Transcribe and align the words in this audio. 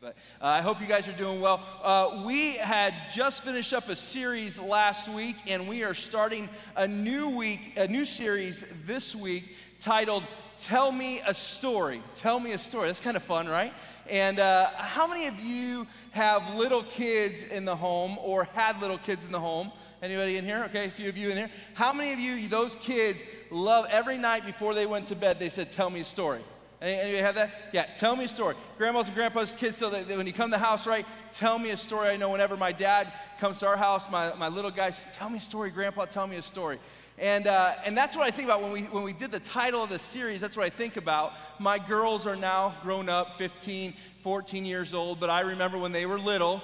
But 0.00 0.14
uh, 0.40 0.46
I 0.46 0.60
hope 0.60 0.80
you 0.80 0.86
guys 0.86 1.08
are 1.08 1.12
doing 1.12 1.40
well. 1.40 1.60
Uh, 1.82 2.22
we 2.24 2.52
had 2.52 2.94
just 3.12 3.42
finished 3.42 3.72
up 3.72 3.88
a 3.88 3.96
series 3.96 4.56
last 4.56 5.08
week, 5.08 5.34
and 5.48 5.66
we 5.66 5.82
are 5.82 5.92
starting 5.92 6.48
a 6.76 6.86
new 6.86 7.36
week, 7.36 7.72
a 7.76 7.88
new 7.88 8.04
series 8.04 8.64
this 8.86 9.16
week 9.16 9.56
titled 9.80 10.22
"Tell 10.56 10.92
Me 10.92 11.20
a 11.26 11.34
Story." 11.34 12.00
Tell 12.14 12.38
me 12.38 12.52
a 12.52 12.58
story. 12.58 12.86
That's 12.86 13.00
kind 13.00 13.16
of 13.16 13.24
fun, 13.24 13.48
right? 13.48 13.72
And 14.08 14.38
uh, 14.38 14.68
how 14.76 15.08
many 15.08 15.26
of 15.26 15.40
you 15.40 15.84
have 16.12 16.54
little 16.54 16.84
kids 16.84 17.42
in 17.42 17.64
the 17.64 17.74
home 17.74 18.18
or 18.20 18.44
had 18.54 18.80
little 18.80 18.98
kids 18.98 19.26
in 19.26 19.32
the 19.32 19.40
home? 19.40 19.72
Anybody 20.00 20.36
in 20.36 20.44
here? 20.44 20.62
Okay, 20.66 20.84
a 20.84 20.90
few 20.90 21.08
of 21.08 21.16
you 21.16 21.30
in 21.30 21.36
here. 21.36 21.50
How 21.74 21.92
many 21.92 22.12
of 22.12 22.20
you, 22.20 22.46
those 22.46 22.76
kids, 22.76 23.24
love 23.50 23.84
every 23.90 24.16
night 24.16 24.46
before 24.46 24.74
they 24.74 24.86
went 24.86 25.08
to 25.08 25.16
bed? 25.16 25.40
They 25.40 25.48
said, 25.48 25.72
"Tell 25.72 25.90
me 25.90 26.00
a 26.00 26.04
story." 26.04 26.42
Anybody 26.80 27.18
have 27.18 27.34
that? 27.34 27.50
Yeah, 27.72 27.86
tell 27.96 28.14
me 28.14 28.24
a 28.24 28.28
story. 28.28 28.54
Grandmas 28.76 29.08
and 29.08 29.16
grandpas, 29.16 29.52
kids, 29.52 29.76
so 29.76 29.90
that 29.90 30.06
when 30.16 30.28
you 30.28 30.32
come 30.32 30.48
to 30.50 30.56
the 30.56 30.64
house, 30.64 30.86
right, 30.86 31.04
tell 31.32 31.58
me 31.58 31.70
a 31.70 31.76
story. 31.76 32.08
I 32.08 32.16
know 32.16 32.30
whenever 32.30 32.56
my 32.56 32.70
dad 32.70 33.12
comes 33.40 33.58
to 33.60 33.66
our 33.66 33.76
house, 33.76 34.08
my, 34.08 34.32
my 34.34 34.46
little 34.46 34.70
guys, 34.70 35.04
tell 35.12 35.28
me 35.28 35.38
a 35.38 35.40
story, 35.40 35.70
grandpa, 35.70 36.04
tell 36.04 36.28
me 36.28 36.36
a 36.36 36.42
story. 36.42 36.78
And, 37.18 37.48
uh, 37.48 37.74
and 37.84 37.96
that's 37.96 38.16
what 38.16 38.26
I 38.26 38.30
think 38.30 38.46
about 38.46 38.62
when 38.62 38.70
we, 38.70 38.82
when 38.82 39.02
we 39.02 39.12
did 39.12 39.32
the 39.32 39.40
title 39.40 39.82
of 39.82 39.90
the 39.90 39.98
series. 39.98 40.40
That's 40.40 40.56
what 40.56 40.66
I 40.66 40.70
think 40.70 40.96
about. 40.96 41.32
My 41.58 41.80
girls 41.80 42.28
are 42.28 42.36
now 42.36 42.76
grown 42.82 43.08
up, 43.08 43.36
15, 43.38 43.94
14 44.20 44.64
years 44.64 44.94
old, 44.94 45.18
but 45.18 45.30
I 45.30 45.40
remember 45.40 45.78
when 45.78 45.90
they 45.90 46.06
were 46.06 46.20
little, 46.20 46.62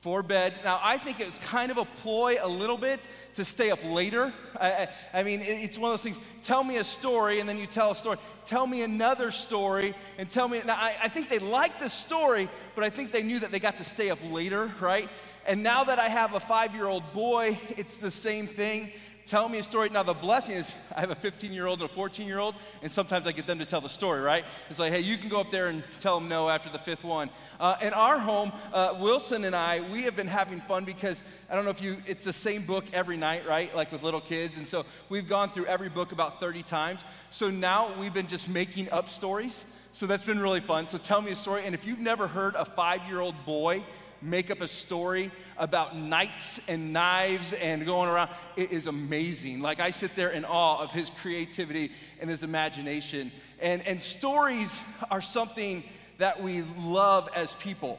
for 0.00 0.22
bed. 0.22 0.54
Now, 0.62 0.80
I 0.82 0.98
think 0.98 1.20
it 1.20 1.26
was 1.26 1.38
kind 1.38 1.70
of 1.70 1.78
a 1.78 1.84
ploy 1.84 2.36
a 2.40 2.48
little 2.48 2.78
bit 2.78 3.08
to 3.34 3.44
stay 3.44 3.70
up 3.70 3.84
later. 3.84 4.32
I, 4.58 4.70
I, 4.70 4.88
I, 5.14 5.22
mean, 5.22 5.40
it's 5.42 5.76
one 5.76 5.90
of 5.90 5.92
those 5.94 6.02
things 6.02 6.20
tell 6.42 6.62
me 6.62 6.76
a 6.76 6.84
story, 6.84 7.40
and 7.40 7.48
then 7.48 7.58
you 7.58 7.66
tell 7.66 7.90
a 7.90 7.96
story. 7.96 8.18
Tell 8.44 8.66
me 8.66 8.82
another 8.82 9.30
story, 9.30 9.94
and 10.16 10.30
tell 10.30 10.48
me. 10.48 10.60
Now, 10.64 10.76
I, 10.76 10.94
I 11.04 11.08
think 11.08 11.28
they 11.28 11.38
liked 11.38 11.80
the 11.80 11.88
story, 11.88 12.48
but 12.74 12.84
I 12.84 12.90
think 12.90 13.10
they 13.10 13.22
knew 13.22 13.40
that 13.40 13.50
they 13.50 13.60
got 13.60 13.78
to 13.78 13.84
stay 13.84 14.10
up 14.10 14.18
later, 14.30 14.70
right? 14.80 15.08
And 15.46 15.62
now 15.62 15.84
that 15.84 15.98
I 15.98 16.08
have 16.08 16.34
a 16.34 16.40
five 16.40 16.74
year 16.74 16.86
old 16.86 17.12
boy, 17.12 17.58
it's 17.76 17.96
the 17.96 18.10
same 18.10 18.46
thing 18.46 18.92
tell 19.28 19.48
me 19.48 19.58
a 19.58 19.62
story. 19.62 19.90
Now, 19.90 20.02
the 20.02 20.14
blessing 20.14 20.54
is 20.54 20.74
I 20.96 21.00
have 21.00 21.10
a 21.10 21.14
15 21.14 21.52
year 21.52 21.66
old 21.66 21.82
and 21.82 21.90
a 21.90 21.92
14 21.92 22.26
year 22.26 22.38
old, 22.38 22.54
and 22.82 22.90
sometimes 22.90 23.26
I 23.26 23.32
get 23.32 23.46
them 23.46 23.58
to 23.58 23.66
tell 23.66 23.80
the 23.80 23.88
story, 23.88 24.20
right? 24.20 24.44
It's 24.70 24.78
like, 24.78 24.92
hey, 24.92 25.00
you 25.00 25.18
can 25.18 25.28
go 25.28 25.40
up 25.40 25.50
there 25.50 25.68
and 25.68 25.84
tell 25.98 26.18
them 26.18 26.28
no 26.28 26.48
after 26.48 26.70
the 26.70 26.78
fifth 26.78 27.04
one. 27.04 27.28
Uh, 27.60 27.76
in 27.82 27.92
our 27.92 28.18
home, 28.18 28.52
uh, 28.72 28.96
Wilson 28.98 29.44
and 29.44 29.54
I, 29.54 29.80
we 29.92 30.02
have 30.02 30.16
been 30.16 30.26
having 30.26 30.60
fun 30.62 30.84
because 30.84 31.22
I 31.50 31.54
don't 31.54 31.64
know 31.64 31.70
if 31.70 31.82
you, 31.82 31.98
it's 32.06 32.24
the 32.24 32.32
same 32.32 32.62
book 32.62 32.84
every 32.92 33.16
night, 33.16 33.46
right? 33.46 33.74
Like 33.76 33.92
with 33.92 34.02
little 34.02 34.20
kids. 34.20 34.56
And 34.56 34.66
so 34.66 34.86
we've 35.10 35.28
gone 35.28 35.50
through 35.50 35.66
every 35.66 35.90
book 35.90 36.12
about 36.12 36.40
30 36.40 36.62
times. 36.62 37.02
So 37.30 37.50
now 37.50 37.92
we've 38.00 38.14
been 38.14 38.28
just 38.28 38.48
making 38.48 38.90
up 38.90 39.08
stories. 39.08 39.66
So 39.92 40.06
that's 40.06 40.24
been 40.24 40.40
really 40.40 40.60
fun. 40.60 40.86
So 40.86 40.96
tell 40.96 41.20
me 41.20 41.32
a 41.32 41.36
story. 41.36 41.62
And 41.66 41.74
if 41.74 41.86
you've 41.86 41.98
never 41.98 42.26
heard 42.26 42.54
a 42.54 42.64
five 42.64 43.02
year 43.08 43.20
old 43.20 43.34
boy, 43.44 43.84
make 44.20 44.50
up 44.50 44.60
a 44.60 44.68
story 44.68 45.30
about 45.56 45.96
knights 45.96 46.60
and 46.68 46.92
knives 46.92 47.52
and 47.52 47.84
going 47.86 48.08
around. 48.08 48.30
It 48.56 48.72
is 48.72 48.86
amazing. 48.86 49.60
Like 49.60 49.80
I 49.80 49.90
sit 49.90 50.14
there 50.16 50.30
in 50.30 50.44
awe 50.44 50.82
of 50.82 50.92
his 50.92 51.10
creativity 51.10 51.92
and 52.20 52.28
his 52.28 52.42
imagination. 52.42 53.30
And, 53.60 53.86
and 53.86 54.02
stories 54.02 54.80
are 55.10 55.20
something 55.20 55.84
that 56.18 56.42
we 56.42 56.62
love 56.78 57.28
as 57.34 57.54
people. 57.54 57.98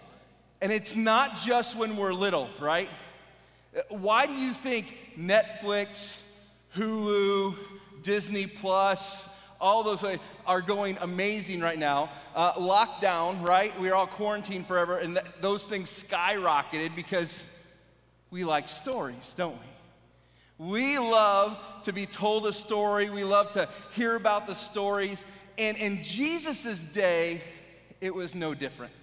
And 0.62 0.72
it's 0.72 0.96
not 0.96 1.38
just 1.38 1.78
when 1.78 1.96
we're 1.96 2.14
little, 2.14 2.50
right? 2.60 2.90
Why 3.88 4.26
do 4.26 4.34
you 4.34 4.52
think 4.52 5.14
Netflix, 5.18 6.24
Hulu, 6.76 7.56
Disney 8.04 8.48
Plus, 8.48 9.30
all 9.62 9.84
those 9.84 10.06
are 10.46 10.62
going 10.62 10.98
amazing 11.02 11.60
right 11.62 11.78
now. 11.78 12.10
Uh, 12.36 12.54
lockdown, 12.54 13.46
right? 13.46 13.78
We 13.80 13.90
are 13.90 13.96
all 13.96 14.08
quarantined 14.08 14.68
forever, 14.68 14.98
and 14.98 15.16
th- 15.16 15.26
those 15.42 15.66
things 15.66 15.90
skyrocketed 15.90 16.96
because 16.96 17.48
we 18.32 18.44
like 18.44 18.70
stories, 18.70 19.34
don't 19.36 19.54
we? 19.54 19.66
We 20.60 21.00
love 21.00 21.58
to 21.84 21.94
be 21.94 22.06
told 22.06 22.46
a 22.46 22.54
story. 22.54 23.10
We 23.10 23.24
love 23.24 23.52
to 23.52 23.70
hear 23.94 24.16
about 24.16 24.46
the 24.46 24.56
stories. 24.56 25.26
And 25.58 25.78
in 25.78 26.04
Jesus' 26.04 26.84
day, 26.84 27.42
it 28.02 28.14
was 28.14 28.36
no 28.36 28.54
different. 28.54 28.94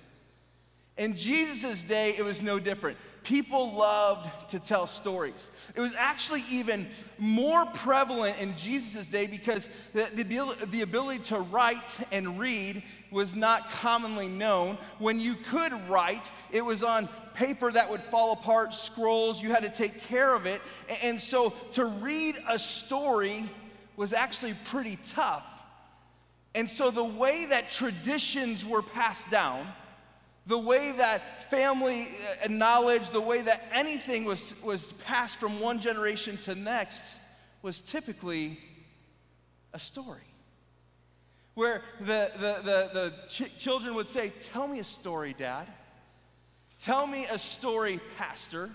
In 0.98 1.16
Jesus' 1.16 1.82
day, 1.82 2.14
it 2.16 2.24
was 2.24 2.42
no 2.42 2.58
different. 2.58 2.98
People 3.26 3.72
loved 3.72 4.50
to 4.50 4.60
tell 4.60 4.86
stories. 4.86 5.50
It 5.74 5.80
was 5.80 5.94
actually 5.94 6.42
even 6.48 6.86
more 7.18 7.66
prevalent 7.66 8.38
in 8.38 8.56
Jesus' 8.56 9.08
day 9.08 9.26
because 9.26 9.68
the, 9.92 10.08
the, 10.14 10.66
the, 10.66 10.82
ability 10.82 11.24
to 11.24 11.40
write 11.40 11.98
and 12.12 12.38
read 12.38 12.84
was 13.10 13.34
not 13.34 13.72
commonly 13.72 14.28
known. 14.28 14.78
When 15.00 15.18
you 15.18 15.34
could 15.34 15.72
write, 15.88 16.30
it 16.52 16.64
was 16.64 16.84
on 16.84 17.08
paper 17.34 17.72
that 17.72 17.90
would 17.90 18.02
fall 18.02 18.30
apart, 18.30 18.72
scrolls, 18.72 19.42
you 19.42 19.50
had 19.50 19.64
to 19.64 19.70
take 19.70 20.02
care 20.02 20.32
of 20.32 20.46
it. 20.46 20.62
And 21.02 21.20
so 21.20 21.52
to 21.72 21.84
read 21.84 22.36
a 22.48 22.60
story 22.60 23.44
was 23.96 24.12
actually 24.12 24.54
pretty 24.66 24.98
tough. 25.08 25.44
And 26.54 26.70
so 26.70 26.92
the 26.92 27.02
way 27.02 27.46
that 27.46 27.72
traditions 27.72 28.64
were 28.64 28.82
passed 28.82 29.32
down, 29.32 29.66
the 30.46 30.58
way 30.58 30.92
that 30.92 31.50
family 31.50 32.08
uh, 32.44 32.48
knowledge, 32.48 33.10
the 33.10 33.20
way 33.20 33.42
that 33.42 33.62
anything 33.72 34.24
was, 34.24 34.54
was 34.62 34.92
passed 34.92 35.38
from 35.38 35.60
one 35.60 35.80
generation 35.80 36.36
to 36.38 36.54
next 36.54 37.18
was 37.62 37.80
typically 37.80 38.58
a 39.72 39.78
story. 39.78 40.20
Where 41.54 41.82
the, 42.00 42.30
the, 42.34 42.60
the, 42.62 42.90
the 42.92 43.14
ch- 43.28 43.58
children 43.58 43.94
would 43.94 44.08
say, 44.08 44.32
Tell 44.40 44.68
me 44.68 44.78
a 44.78 44.84
story, 44.84 45.34
Dad. 45.36 45.66
Tell 46.80 47.06
me 47.06 47.26
a 47.30 47.38
story, 47.38 47.98
Pastor. 48.18 48.70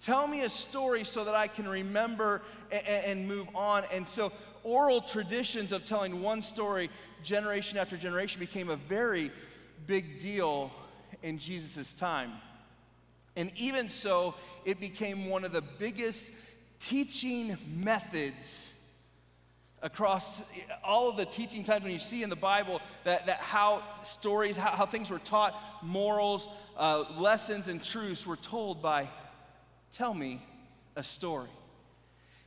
Tell 0.00 0.26
me 0.26 0.40
a 0.42 0.48
story 0.48 1.04
so 1.04 1.22
that 1.24 1.34
I 1.34 1.46
can 1.46 1.68
remember 1.68 2.42
and, 2.72 2.86
and 2.86 3.28
move 3.28 3.46
on. 3.54 3.84
And 3.92 4.08
so, 4.08 4.32
oral 4.64 5.02
traditions 5.02 5.70
of 5.70 5.84
telling 5.84 6.22
one 6.22 6.42
story 6.42 6.90
generation 7.22 7.78
after 7.78 7.96
generation 7.96 8.40
became 8.40 8.70
a 8.70 8.76
very 8.76 9.30
big 9.86 10.18
deal 10.18 10.72
in 11.22 11.38
Jesus' 11.38 11.92
time. 11.92 12.32
And 13.36 13.50
even 13.56 13.88
so, 13.88 14.34
it 14.64 14.80
became 14.80 15.28
one 15.28 15.44
of 15.44 15.52
the 15.52 15.62
biggest 15.62 16.32
teaching 16.80 17.56
methods 17.66 18.72
across 19.82 20.42
all 20.84 21.08
of 21.08 21.16
the 21.16 21.24
teaching 21.24 21.64
times 21.64 21.82
when 21.82 21.92
you 21.92 21.98
see 21.98 22.22
in 22.22 22.30
the 22.30 22.36
Bible 22.36 22.80
that, 23.04 23.26
that 23.26 23.38
how 23.38 23.82
stories, 24.04 24.56
how, 24.56 24.70
how 24.70 24.86
things 24.86 25.10
were 25.10 25.18
taught, 25.18 25.60
morals, 25.82 26.46
uh, 26.76 27.04
lessons, 27.16 27.68
and 27.68 27.82
truths 27.82 28.26
were 28.26 28.36
told 28.36 28.80
by 28.80 29.08
tell 29.92 30.14
me 30.14 30.40
a 30.96 31.02
story. 31.02 31.48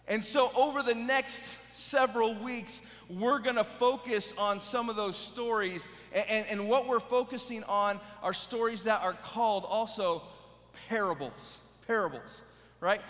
And 0.08 0.24
so, 0.24 0.52
over 0.56 0.84
the 0.84 0.96
next 0.96 1.58
several 1.76 2.34
weeks, 2.36 2.82
we're 3.10 3.40
going 3.40 3.58
to 3.58 3.64
focus 3.64 4.34
on 4.38 4.62
some 4.62 4.90
of 4.90 4.96
those 4.96 5.18
stories. 5.18 5.88
And, 6.14 6.30
and, 6.30 6.46
and, 6.50 6.70
what 6.70 6.88
we're 6.88 7.00
focusing 7.00 7.64
on 7.66 8.00
are 8.24 8.34
stories 8.34 8.84
that 8.84 9.02
are 9.02 9.14
called 9.14 9.66
also 9.66 10.24
parables. 10.90 11.58
Parables, 11.88 12.42
right? 12.80 13.02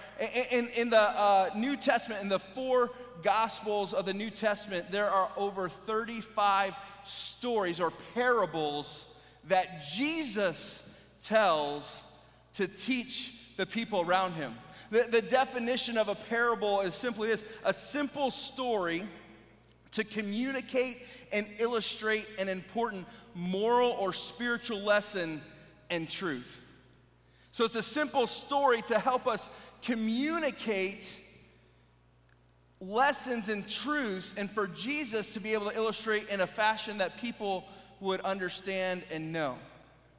In, 0.51 0.67
in 0.75 0.89
the 0.89 0.99
uh, 0.99 1.51
New 1.55 1.77
Testament, 1.77 2.21
in 2.21 2.29
the 2.29 2.39
four 2.39 2.91
Gospels 3.23 3.93
of 3.93 4.05
the 4.05 4.13
New 4.13 4.29
Testament, 4.29 4.91
there 4.91 5.09
are 5.09 5.29
over 5.37 5.69
35 5.69 6.73
stories 7.05 7.79
or 7.79 7.91
parables 8.13 9.05
that 9.47 9.83
Jesus 9.93 10.81
tells 11.21 12.01
to 12.55 12.67
teach 12.67 13.55
the 13.57 13.65
people 13.65 14.01
around 14.01 14.33
him. 14.33 14.53
The, 14.91 15.07
the 15.09 15.21
definition 15.21 15.97
of 15.97 16.09
a 16.09 16.15
parable 16.15 16.81
is 16.81 16.95
simply 16.95 17.29
this 17.29 17.45
a 17.63 17.73
simple 17.73 18.31
story 18.31 19.03
to 19.91 20.03
communicate 20.03 20.97
and 21.31 21.47
illustrate 21.59 22.27
an 22.37 22.49
important 22.49 23.07
moral 23.33 23.91
or 23.91 24.13
spiritual 24.13 24.79
lesson 24.79 25.41
and 25.89 26.09
truth. 26.09 26.61
So 27.51 27.63
it's 27.63 27.75
a 27.75 27.83
simple 27.83 28.27
story 28.27 28.81
to 28.83 28.99
help 28.99 29.27
us 29.27 29.49
communicate 29.81 31.19
lessons 32.81 33.49
and 33.49 33.67
truths, 33.67 34.33
and 34.37 34.51
for 34.51 34.67
Jesus 34.67 35.33
to 35.33 35.39
be 35.39 35.53
able 35.53 35.69
to 35.69 35.77
illustrate 35.77 36.29
in 36.29 36.41
a 36.41 36.47
fashion 36.47 36.97
that 36.97 37.17
people 37.17 37.63
would 38.01 38.19
understand 38.21 39.03
and 39.11 39.31
know. 39.31 39.57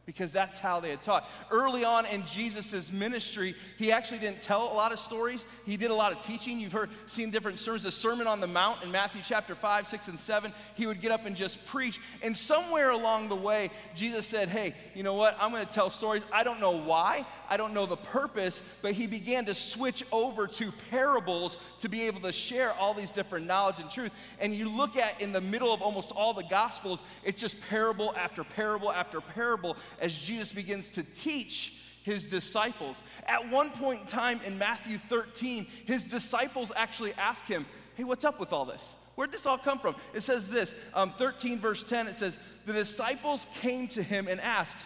Because 0.06 0.30
that's 0.30 0.60
how 0.60 0.78
they 0.78 0.90
had 0.90 1.02
taught. 1.02 1.28
Early 1.50 1.84
on 1.84 2.06
in 2.06 2.24
Jesus' 2.24 2.92
ministry, 2.92 3.54
he 3.76 3.90
actually 3.90 4.20
didn't 4.20 4.40
tell 4.40 4.72
a 4.72 4.74
lot 4.74 4.92
of 4.92 5.00
stories. 5.00 5.44
He 5.66 5.76
did 5.76 5.90
a 5.90 5.94
lot 5.94 6.12
of 6.12 6.22
teaching. 6.22 6.60
You've 6.60 6.72
heard, 6.72 6.90
seen 7.06 7.30
different 7.30 7.58
sermons. 7.58 7.82
The 7.82 7.90
Sermon 7.90 8.28
on 8.28 8.40
the 8.40 8.46
Mount 8.46 8.84
in 8.84 8.92
Matthew 8.92 9.20
chapter 9.24 9.56
5, 9.56 9.86
6, 9.86 10.08
and 10.08 10.18
7, 10.18 10.52
he 10.76 10.86
would 10.86 11.00
get 11.00 11.10
up 11.10 11.26
and 11.26 11.34
just 11.34 11.66
preach. 11.66 12.00
And 12.22 12.36
somewhere 12.36 12.90
along 12.90 13.28
the 13.28 13.36
way, 13.36 13.70
Jesus 13.96 14.26
said, 14.26 14.48
Hey, 14.48 14.74
you 14.94 15.02
know 15.02 15.14
what? 15.14 15.36
I'm 15.40 15.50
going 15.50 15.66
to 15.66 15.72
tell 15.72 15.90
stories. 15.90 16.22
I 16.32 16.44
don't 16.44 16.60
know 16.60 16.70
why, 16.70 17.26
I 17.50 17.56
don't 17.56 17.74
know 17.74 17.86
the 17.86 17.96
purpose, 17.96 18.62
but 18.82 18.92
he 18.92 19.08
began 19.08 19.44
to 19.46 19.54
switch 19.54 20.04
over 20.12 20.46
to 20.46 20.72
parables 20.90 21.58
to 21.80 21.88
be 21.88 22.02
able 22.02 22.20
to 22.20 22.32
share 22.32 22.72
all 22.74 22.94
these 22.94 23.10
different 23.10 23.46
knowledge 23.46 23.80
and 23.80 23.90
truth. 23.90 24.12
And 24.38 24.54
you 24.54 24.68
look 24.68 24.96
at 24.96 25.20
in 25.20 25.32
the 25.32 25.40
middle 25.40 25.74
of 25.74 25.82
almost 25.82 26.12
all 26.12 26.32
the 26.32 26.44
Gospels, 26.44 27.02
it's 27.24 27.40
just 27.40 27.56
parable 27.68 28.14
after 28.16 28.44
parable 28.44 28.92
after 28.92 29.20
parable 29.20 29.76
as 30.00 30.18
Jesus 30.18 30.52
begins 30.52 30.88
to 30.90 31.02
teach 31.02 31.82
his 32.02 32.24
disciples. 32.24 33.02
At 33.26 33.50
one 33.50 33.70
point 33.70 34.02
in 34.02 34.06
time 34.06 34.40
in 34.46 34.56
Matthew 34.58 34.98
13, 34.98 35.66
his 35.86 36.04
disciples 36.04 36.70
actually 36.76 37.12
ask 37.14 37.44
him, 37.44 37.66
Hey, 37.94 38.04
what's 38.04 38.24
up 38.24 38.38
with 38.38 38.52
all 38.52 38.64
this? 38.64 38.94
Where'd 39.16 39.32
this 39.32 39.46
all 39.46 39.58
come 39.58 39.78
from? 39.78 39.96
It 40.14 40.20
says 40.20 40.48
this, 40.48 40.74
um, 40.94 41.10
13 41.10 41.58
verse 41.58 41.82
10, 41.82 42.06
it 42.06 42.14
says, 42.14 42.38
The 42.66 42.74
disciples 42.74 43.46
came 43.60 43.88
to 43.88 44.02
him 44.02 44.28
and 44.28 44.40
asked, 44.40 44.78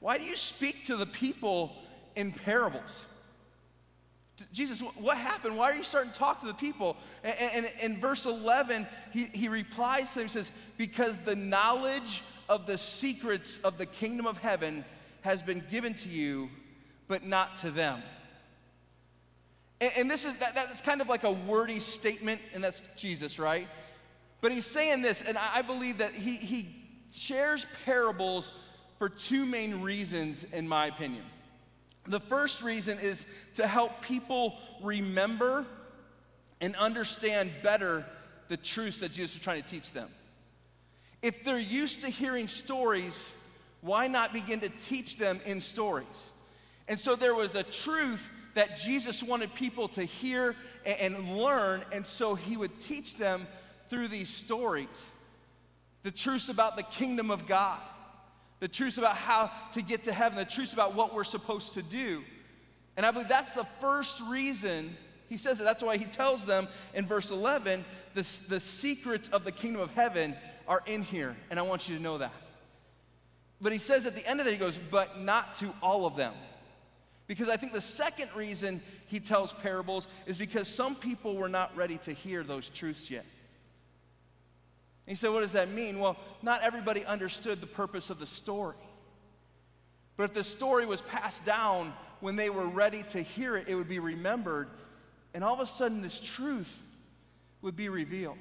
Why 0.00 0.18
do 0.18 0.24
you 0.24 0.36
speak 0.36 0.84
to 0.86 0.96
the 0.96 1.06
people 1.06 1.72
in 2.14 2.30
parables? 2.30 3.06
Jesus, 4.52 4.80
what 4.80 5.16
happened? 5.16 5.56
Why 5.56 5.70
are 5.70 5.74
you 5.74 5.84
starting 5.84 6.12
to 6.12 6.18
talk 6.18 6.40
to 6.40 6.46
the 6.46 6.54
people? 6.54 6.96
And, 7.22 7.68
in 7.80 7.98
verse 7.98 8.26
11, 8.26 8.86
he, 9.12 9.24
he 9.26 9.48
replies 9.48 10.12
to 10.12 10.20
them, 10.20 10.28
he 10.28 10.32
says, 10.32 10.50
Because 10.76 11.18
the 11.18 11.36
knowledge 11.36 12.22
of 12.48 12.66
the 12.66 12.78
secrets 12.78 13.58
of 13.58 13.78
the 13.78 13.86
kingdom 13.86 14.26
of 14.26 14.38
heaven 14.38 14.84
has 15.22 15.42
been 15.42 15.62
given 15.70 15.94
to 15.94 16.08
you, 16.08 16.48
but 17.08 17.24
not 17.24 17.56
to 17.56 17.70
them. 17.70 18.02
And, 19.80 19.92
and 19.96 20.10
this 20.10 20.24
is 20.24 20.38
that, 20.38 20.54
that's 20.54 20.80
kind 20.80 21.00
of 21.00 21.08
like 21.08 21.24
a 21.24 21.32
wordy 21.32 21.78
statement, 21.78 22.40
and 22.54 22.62
that's 22.62 22.82
Jesus, 22.96 23.38
right? 23.38 23.66
But 24.40 24.52
he's 24.52 24.66
saying 24.66 25.02
this, 25.02 25.22
and 25.22 25.38
I 25.38 25.62
believe 25.62 25.98
that 25.98 26.12
he, 26.12 26.36
he 26.36 26.68
shares 27.12 27.66
parables 27.84 28.52
for 28.98 29.08
two 29.08 29.46
main 29.46 29.80
reasons, 29.80 30.44
in 30.44 30.68
my 30.68 30.86
opinion. 30.86 31.24
The 32.04 32.20
first 32.20 32.62
reason 32.62 32.98
is 32.98 33.26
to 33.54 33.66
help 33.66 34.02
people 34.02 34.56
remember 34.82 35.64
and 36.60 36.74
understand 36.76 37.50
better 37.62 38.04
the 38.48 38.56
truths 38.56 38.98
that 38.98 39.12
Jesus 39.12 39.34
was 39.34 39.42
trying 39.42 39.62
to 39.62 39.68
teach 39.68 39.92
them. 39.92 40.08
If 41.22 41.44
they're 41.44 41.58
used 41.58 42.02
to 42.02 42.08
hearing 42.08 42.48
stories, 42.48 43.32
why 43.80 44.08
not 44.08 44.32
begin 44.32 44.60
to 44.60 44.68
teach 44.68 45.16
them 45.16 45.40
in 45.46 45.60
stories? 45.60 46.32
And 46.88 46.98
so 46.98 47.14
there 47.14 47.34
was 47.34 47.54
a 47.54 47.62
truth 47.62 48.28
that 48.54 48.76
Jesus 48.76 49.22
wanted 49.22 49.54
people 49.54 49.88
to 49.88 50.04
hear 50.04 50.54
and 50.84 51.36
learn, 51.36 51.82
and 51.92 52.06
so 52.06 52.34
he 52.34 52.56
would 52.56 52.78
teach 52.78 53.16
them 53.16 53.46
through 53.88 54.08
these 54.08 54.28
stories. 54.28 55.10
The 56.02 56.10
truths 56.10 56.48
about 56.48 56.76
the 56.76 56.82
kingdom 56.82 57.30
of 57.30 57.46
God, 57.46 57.78
the 58.60 58.68
truths 58.68 58.98
about 58.98 59.16
how 59.16 59.50
to 59.74 59.82
get 59.82 60.04
to 60.04 60.12
heaven, 60.12 60.36
the 60.36 60.44
truths 60.44 60.72
about 60.72 60.94
what 60.94 61.14
we're 61.14 61.24
supposed 61.24 61.74
to 61.74 61.82
do. 61.82 62.22
And 62.96 63.06
I 63.06 63.10
believe 63.10 63.28
that's 63.28 63.52
the 63.52 63.66
first 63.80 64.20
reason 64.28 64.96
he 65.28 65.38
says 65.38 65.60
it. 65.60 65.64
That's 65.64 65.82
why 65.82 65.96
he 65.96 66.04
tells 66.04 66.44
them 66.44 66.68
in 66.92 67.06
verse 67.06 67.30
11 67.30 67.86
the, 68.12 68.20
the 68.48 68.60
secrets 68.60 69.28
of 69.28 69.44
the 69.44 69.52
kingdom 69.52 69.80
of 69.80 69.90
heaven 69.92 70.36
are 70.68 70.82
in 70.86 71.02
here, 71.02 71.36
and 71.50 71.58
I 71.58 71.62
want 71.62 71.88
you 71.88 71.96
to 71.96 72.02
know 72.02 72.18
that. 72.18 72.32
But 73.60 73.72
he 73.72 73.78
says 73.78 74.06
at 74.06 74.14
the 74.14 74.26
end 74.26 74.40
of 74.40 74.46
it, 74.46 74.52
he 74.52 74.58
goes, 74.58 74.78
but 74.90 75.20
not 75.20 75.54
to 75.56 75.72
all 75.82 76.04
of 76.04 76.16
them. 76.16 76.34
Because 77.28 77.48
I 77.48 77.56
think 77.56 77.72
the 77.72 77.80
second 77.80 78.28
reason 78.34 78.80
he 79.06 79.20
tells 79.20 79.52
parables 79.52 80.08
is 80.26 80.36
because 80.36 80.68
some 80.68 80.96
people 80.96 81.36
were 81.36 81.48
not 81.48 81.74
ready 81.76 81.96
to 81.98 82.12
hear 82.12 82.42
those 82.42 82.68
truths 82.68 83.10
yet. 83.10 83.24
And 85.06 85.12
he 85.12 85.14
said, 85.14 85.30
What 85.30 85.40
does 85.40 85.52
that 85.52 85.70
mean? 85.70 85.98
Well, 85.98 86.16
not 86.42 86.62
everybody 86.62 87.04
understood 87.04 87.60
the 87.60 87.66
purpose 87.66 88.10
of 88.10 88.18
the 88.18 88.26
story. 88.26 88.76
But 90.16 90.24
if 90.24 90.34
the 90.34 90.44
story 90.44 90.84
was 90.84 91.00
passed 91.02 91.46
down 91.46 91.92
when 92.20 92.36
they 92.36 92.50
were 92.50 92.66
ready 92.66 93.02
to 93.04 93.22
hear 93.22 93.56
it, 93.56 93.68
it 93.68 93.74
would 93.74 93.88
be 93.88 93.98
remembered. 93.98 94.68
And 95.34 95.42
all 95.42 95.54
of 95.54 95.60
a 95.60 95.66
sudden, 95.66 96.02
this 96.02 96.20
truth 96.20 96.82
would 97.62 97.76
be 97.76 97.88
revealed. 97.88 98.36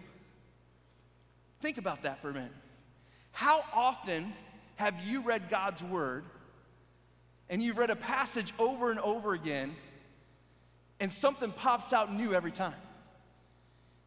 Think 1.61 1.77
about 1.77 2.03
that 2.03 2.21
for 2.21 2.29
a 2.29 2.33
minute. 2.33 2.51
How 3.31 3.63
often 3.73 4.33
have 4.75 4.99
you 5.05 5.21
read 5.21 5.49
God's 5.49 5.83
word 5.83 6.23
and 7.49 7.61
you've 7.61 7.77
read 7.77 7.91
a 7.91 7.95
passage 7.95 8.53
over 8.57 8.91
and 8.91 8.99
over 8.99 9.33
again 9.33 9.75
and 10.99 11.11
something 11.11 11.51
pops 11.51 11.93
out 11.93 12.13
new 12.13 12.33
every 12.33 12.51
time? 12.51 12.73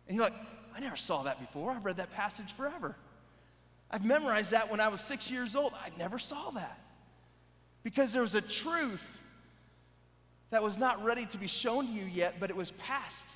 And 0.08 0.16
you're 0.16 0.24
like, 0.24 0.34
I 0.76 0.80
never 0.80 0.96
saw 0.96 1.22
that 1.22 1.40
before. 1.40 1.70
I've 1.70 1.84
read 1.84 1.96
that 1.98 2.10
passage 2.10 2.52
forever. 2.52 2.96
I've 3.90 4.04
memorized 4.04 4.50
that 4.50 4.70
when 4.70 4.80
I 4.80 4.88
was 4.88 5.00
six 5.00 5.30
years 5.30 5.54
old. 5.54 5.72
I 5.74 5.90
never 5.98 6.18
saw 6.18 6.50
that. 6.50 6.78
Because 7.84 8.12
there 8.12 8.22
was 8.22 8.34
a 8.34 8.40
truth 8.40 9.20
that 10.50 10.62
was 10.62 10.78
not 10.78 11.04
ready 11.04 11.26
to 11.26 11.38
be 11.38 11.46
shown 11.46 11.86
to 11.86 11.92
you 11.92 12.04
yet, 12.04 12.36
but 12.40 12.50
it 12.50 12.56
was 12.56 12.72
passed 12.72 13.34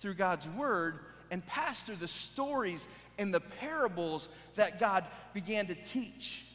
through 0.00 0.14
God's 0.14 0.48
word 0.48 0.98
and 1.34 1.44
passed 1.48 1.86
through 1.86 1.96
the 1.96 2.06
stories 2.06 2.86
and 3.18 3.34
the 3.34 3.40
parables 3.40 4.28
that 4.54 4.78
God 4.78 5.04
began 5.32 5.66
to 5.66 5.74
teach. 5.74 6.46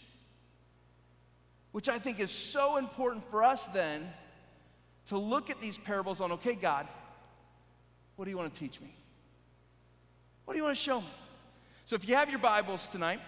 Which 1.74 1.90
I 1.90 2.00
think 2.00 2.22
is 2.22 2.32
so 2.32 2.78
important 2.78 3.30
for 3.30 3.44
us 3.44 3.66
then 3.66 4.10
to 5.08 5.18
look 5.18 5.50
at 5.50 5.60
these 5.60 5.78
parables 5.78 6.22
on, 6.22 6.32
okay, 6.32 6.56
God, 6.56 6.88
what 8.16 8.24
do 8.24 8.32
you 8.32 8.38
want 8.38 8.54
to 8.54 8.58
teach 8.58 8.80
me? 8.80 8.88
What 10.46 10.54
do 10.54 10.60
you 10.60 10.64
want 10.64 10.78
to 10.78 10.82
show 10.82 11.02
me? 11.02 11.08
So 11.86 11.98
if 11.98 12.08
you 12.08 12.16
have 12.16 12.30
your 12.30 12.40
Bibles 12.40 12.88
tonight, 12.88 13.20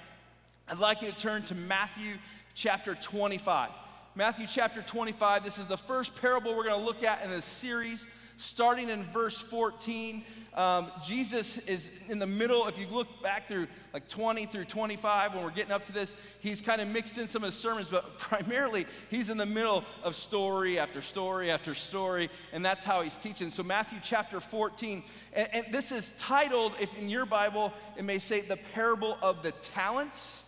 I'd 0.70 0.80
like 0.80 1.02
you 1.02 1.12
to 1.12 1.18
turn 1.18 1.44
to 1.44 1.56
Matthew 1.56 2.14
chapter 2.56 2.96
25. 2.96 3.72
Matthew 4.14 4.46
chapter 4.46 4.82
25, 4.82 5.46
this 5.46 5.58
is 5.58 5.68
the 5.68 5.78
first 5.78 6.20
parable 6.20 6.54
we're 6.54 6.66
going 6.66 6.78
to 6.78 6.86
look 6.86 7.02
at 7.02 7.24
in 7.24 7.30
this 7.30 7.46
series 7.46 8.08
starting 8.36 8.90
in 8.90 9.04
verse 9.06 9.38
14. 9.38 10.26
Um, 10.54 10.92
Jesus 11.02 11.60
is 11.60 11.92
in 12.10 12.20
the 12.20 12.28
middle. 12.28 12.68
If 12.68 12.78
you 12.78 12.88
look 12.88 13.24
back 13.24 13.48
through 13.48 13.68
like 13.94 14.10
20 14.10 14.48
through 14.48 14.66
25, 14.66 15.36
when 15.36 15.44
we're 15.46 15.52
getting 15.52 15.72
up 15.72 15.86
to 15.86 15.94
this, 15.94 16.14
he's 16.42 16.60
kind 16.60 16.82
of 16.82 16.90
mixed 16.90 17.18
in 17.18 17.28
some 17.28 17.44
of 17.44 17.48
his 17.48 17.56
sermons, 17.56 17.88
but 17.88 18.18
primarily 18.18 18.86
he's 19.10 19.30
in 19.30 19.38
the 19.38 19.46
middle 19.46 19.86
of 20.04 20.14
story 20.14 20.78
after 20.78 21.02
story 21.02 21.50
after 21.50 21.74
story, 21.74 22.30
and 22.52 22.66
that's 22.66 22.84
how 22.84 23.02
he's 23.04 23.18
teaching. 23.18 23.50
So, 23.50 23.64
Matthew 23.64 24.00
chapter 24.02 24.42
14, 24.42 25.04
and, 25.34 25.48
and 25.54 25.66
this 25.72 25.94
is 25.94 26.12
titled, 26.14 26.74
if 26.82 26.98
in 26.98 27.08
your 27.08 27.26
Bible, 27.26 27.72
it 27.96 28.04
may 28.04 28.20
say, 28.20 28.42
the 28.42 28.58
parable 28.74 29.18
of 29.22 29.42
the 29.42 29.52
talents 29.52 30.44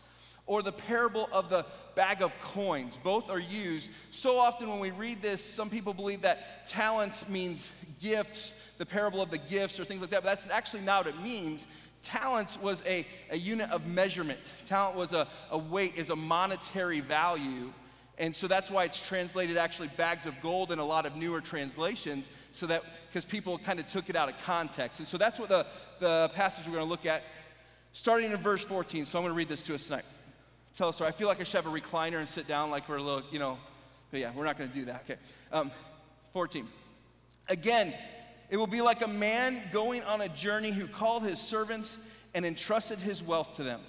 or 0.46 0.62
the 0.62 0.72
parable 0.72 1.30
of 1.32 1.50
the 1.50 1.66
bag 1.96 2.22
of 2.22 2.32
coins. 2.42 2.98
Both 3.04 3.30
are 3.30 3.40
used. 3.40 3.92
So 4.12 4.38
often 4.38 4.70
when 4.70 4.80
we 4.80 4.92
read 4.92 5.22
this, 5.22 5.44
some 5.44 5.70
people 5.70 5.94
believe 5.94 6.22
that 6.22 6.68
talents 6.68 7.28
means 7.30 7.72
gifts, 8.02 8.54
the 8.78 8.86
parable 8.86 9.22
of 9.22 9.32
the 9.32 9.38
gifts, 9.38 9.80
or 9.80 9.86
things 9.86 10.02
like 10.02 10.10
that, 10.12 10.24
but 10.24 10.30
that's 10.30 10.48
actually 10.50 10.84
not 10.84 11.06
what 11.06 11.16
it 11.16 11.22
means. 11.22 11.68
Talents 12.02 12.60
was 12.60 12.84
a, 12.86 13.08
a 13.32 13.38
unit 13.38 13.70
of 13.72 13.88
measurement. 13.88 14.54
Talent 14.66 14.98
was 14.98 15.14
a, 15.14 15.28
a 15.52 15.58
weight, 15.58 15.96
is 15.96 16.10
a 16.10 16.16
monetary 16.16 17.00
value. 17.00 17.72
And 18.18 18.36
so 18.36 18.48
that's 18.48 18.70
why 18.70 18.84
it's 18.84 19.06
translated 19.06 19.58
actually 19.58 19.88
bags 19.88 20.26
of 20.26 20.40
gold 20.42 20.72
in 20.72 20.80
a 20.80 20.86
lot 20.86 21.06
of 21.06 21.16
newer 21.16 21.42
translations, 21.42 22.30
so 22.52 22.68
that 22.68 22.84
because 23.08 23.26
people 23.26 23.58
kind 23.58 23.80
of 23.80 23.88
took 23.88 24.10
it 24.10 24.16
out 24.16 24.30
of 24.30 24.38
context. 24.44 25.00
And 25.00 25.08
so 25.08 25.18
that's 25.18 25.40
what 25.40 25.50
the, 25.50 25.66
the 26.00 26.30
passage 26.36 26.68
we're 26.68 26.74
going 26.74 26.86
to 26.86 26.90
look 26.90 27.06
at, 27.06 27.24
starting 27.94 28.32
in 28.32 28.38
verse 28.38 28.64
14. 28.64 29.06
So 29.06 29.18
I'm 29.18 29.24
going 29.24 29.34
to 29.34 29.38
read 29.38 29.50
this 29.50 29.64
to 29.64 29.76
us 29.76 29.88
tonight. 29.88 30.06
Tell 30.76 30.90
us 30.90 30.96
story. 30.96 31.10
I 31.10 31.12
feel 31.12 31.28
like 31.28 31.40
I 31.40 31.44
should 31.44 31.64
have 31.64 31.72
a 31.72 31.80
recliner 31.80 32.18
and 32.18 32.28
sit 32.28 32.48
down 32.48 32.72
like 32.72 32.90
we're 32.90 32.98
a 32.98 33.04
little, 33.04 33.22
you 33.32 33.38
know, 33.38 33.60
but 34.10 34.20
yeah, 34.20 34.32
we're 34.36 34.46
not 34.46 34.58
going 34.58 34.70
to 34.70 34.76
do 34.76 34.86
that. 34.86 35.04
Okay. 35.06 35.20
Um, 35.52 35.72
14. 36.34 36.68
Again, 37.48 37.94
it 38.50 38.58
will 38.58 38.68
be 38.68 38.82
like 38.82 39.02
a 39.02 39.08
man 39.08 39.62
going 39.72 40.02
on 40.04 40.22
a 40.22 40.30
journey 40.30 40.72
who 40.72 40.88
called 40.88 41.24
his 41.24 41.40
servants 41.40 41.98
and 42.34 42.46
entrusted 42.46 42.98
his 42.98 43.22
wealth 43.22 43.56
to 43.58 43.64
them. 43.64 43.82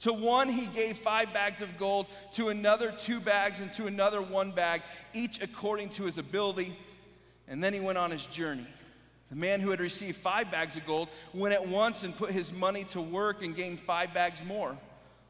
To 0.00 0.12
one 0.12 0.48
he 0.48 0.66
gave 0.66 0.96
five 0.98 1.32
bags 1.32 1.62
of 1.62 1.78
gold, 1.78 2.06
to 2.32 2.48
another 2.48 2.90
two 2.90 3.20
bags, 3.20 3.60
and 3.60 3.70
to 3.72 3.86
another 3.86 4.22
one 4.22 4.50
bag, 4.50 4.82
each 5.12 5.40
according 5.42 5.90
to 5.90 6.04
his 6.04 6.18
ability. 6.18 6.74
And 7.46 7.62
then 7.62 7.72
he 7.72 7.80
went 7.80 7.98
on 7.98 8.10
his 8.10 8.24
journey. 8.26 8.66
The 9.30 9.36
man 9.36 9.60
who 9.60 9.70
had 9.70 9.78
received 9.78 10.16
five 10.16 10.50
bags 10.50 10.74
of 10.76 10.86
gold 10.86 11.08
went 11.32 11.54
at 11.54 11.68
once 11.68 12.02
and 12.02 12.16
put 12.16 12.30
his 12.30 12.52
money 12.52 12.84
to 12.84 13.00
work 13.00 13.44
and 13.44 13.54
gained 13.54 13.78
five 13.78 14.12
bags 14.12 14.42
more. 14.42 14.76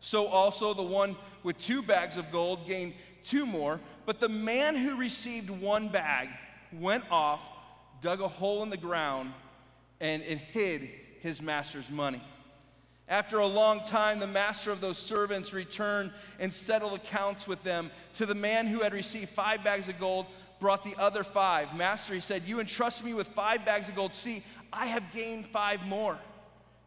So 0.01 0.27
also 0.27 0.75
the 0.75 0.83
one 0.83 1.17
with 1.43 1.59
two 1.59 1.83
bags 1.83 2.17
of 2.17 2.33
gold 2.33 2.67
gained 2.67 2.95
two 3.23 3.47
more. 3.47 3.81
But 4.07 4.19
the 4.19 4.29
man 4.29 4.77
who 4.77 4.97
received 4.97 5.51
one 5.51 5.89
bag, 5.89 6.29
went 6.73 7.05
off, 7.11 7.43
dug 8.01 8.21
a 8.21 8.29
hole 8.29 8.63
in 8.63 8.71
the 8.71 8.77
ground, 8.77 9.33
and, 10.01 10.23
and 10.23 10.41
hid 10.41 10.83
his 11.21 11.43
master's 11.43 11.91
money. 11.91 12.23
After 13.09 13.41
a 13.41 13.47
long 13.47 13.85
time, 13.85 14.21
the 14.21 14.27
master 14.27 14.71
of 14.71 14.81
those 14.81 14.97
servants 14.97 15.53
returned 15.53 16.13
and 16.39 16.55
settled 16.55 16.95
accounts 16.95 17.49
with 17.49 17.63
them. 17.65 17.91
To 18.15 18.25
the 18.25 18.37
man 18.37 18.69
who 18.69 18.81
had 18.81 18.93
received 18.93 19.31
five 19.31 19.65
bags 19.65 19.89
of 19.89 19.99
gold, 19.99 20.27
brought 20.61 20.85
the 20.85 20.95
other 20.97 21.25
five. 21.25 21.75
Master, 21.75 22.15
he 22.15 22.21
said, 22.21 22.43
You 22.47 22.61
entrusted 22.61 23.05
me 23.05 23.15
with 23.15 23.29
five 23.29 23.65
bags 23.65 23.89
of 23.89 23.97
gold. 23.97 24.15
See, 24.15 24.43
I 24.73 24.87
have 24.87 25.03
gained 25.13 25.47
five 25.47 25.85
more. 25.87 26.19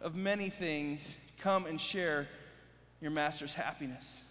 of 0.00 0.14
many 0.14 0.48
things. 0.48 1.16
Come 1.40 1.66
and 1.66 1.80
share 1.80 2.28
your 3.00 3.10
master's 3.10 3.54
happiness. 3.54 4.22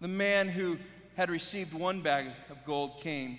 The 0.00 0.08
man 0.08 0.48
who 0.48 0.78
had 1.16 1.30
received 1.30 1.72
one 1.72 2.00
bag 2.00 2.26
of 2.50 2.64
gold 2.64 3.00
came. 3.00 3.38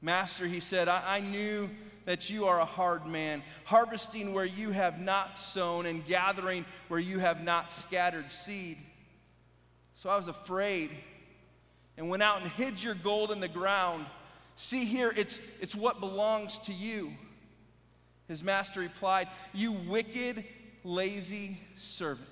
Master, 0.00 0.46
he 0.46 0.60
said, 0.60 0.88
I, 0.88 1.02
I 1.06 1.20
knew 1.20 1.68
that 2.04 2.28
you 2.28 2.44
are 2.46 2.60
a 2.60 2.64
hard 2.64 3.06
man, 3.06 3.42
harvesting 3.64 4.34
where 4.34 4.44
you 4.44 4.70
have 4.70 5.00
not 5.00 5.38
sown 5.38 5.86
and 5.86 6.06
gathering 6.06 6.64
where 6.88 7.00
you 7.00 7.18
have 7.18 7.42
not 7.42 7.70
scattered 7.72 8.30
seed. 8.30 8.76
So 9.94 10.10
I 10.10 10.16
was 10.16 10.28
afraid 10.28 10.90
and 11.96 12.08
went 12.08 12.22
out 12.22 12.42
and 12.42 12.50
hid 12.50 12.82
your 12.82 12.94
gold 12.94 13.30
in 13.30 13.40
the 13.40 13.48
ground. 13.48 14.04
See 14.56 14.84
here, 14.84 15.12
it's, 15.16 15.40
it's 15.60 15.74
what 15.74 16.00
belongs 16.00 16.58
to 16.60 16.72
you. 16.72 17.12
His 18.28 18.42
master 18.42 18.80
replied, 18.80 19.28
You 19.52 19.72
wicked, 19.72 20.44
lazy 20.82 21.58
servant. 21.76 22.28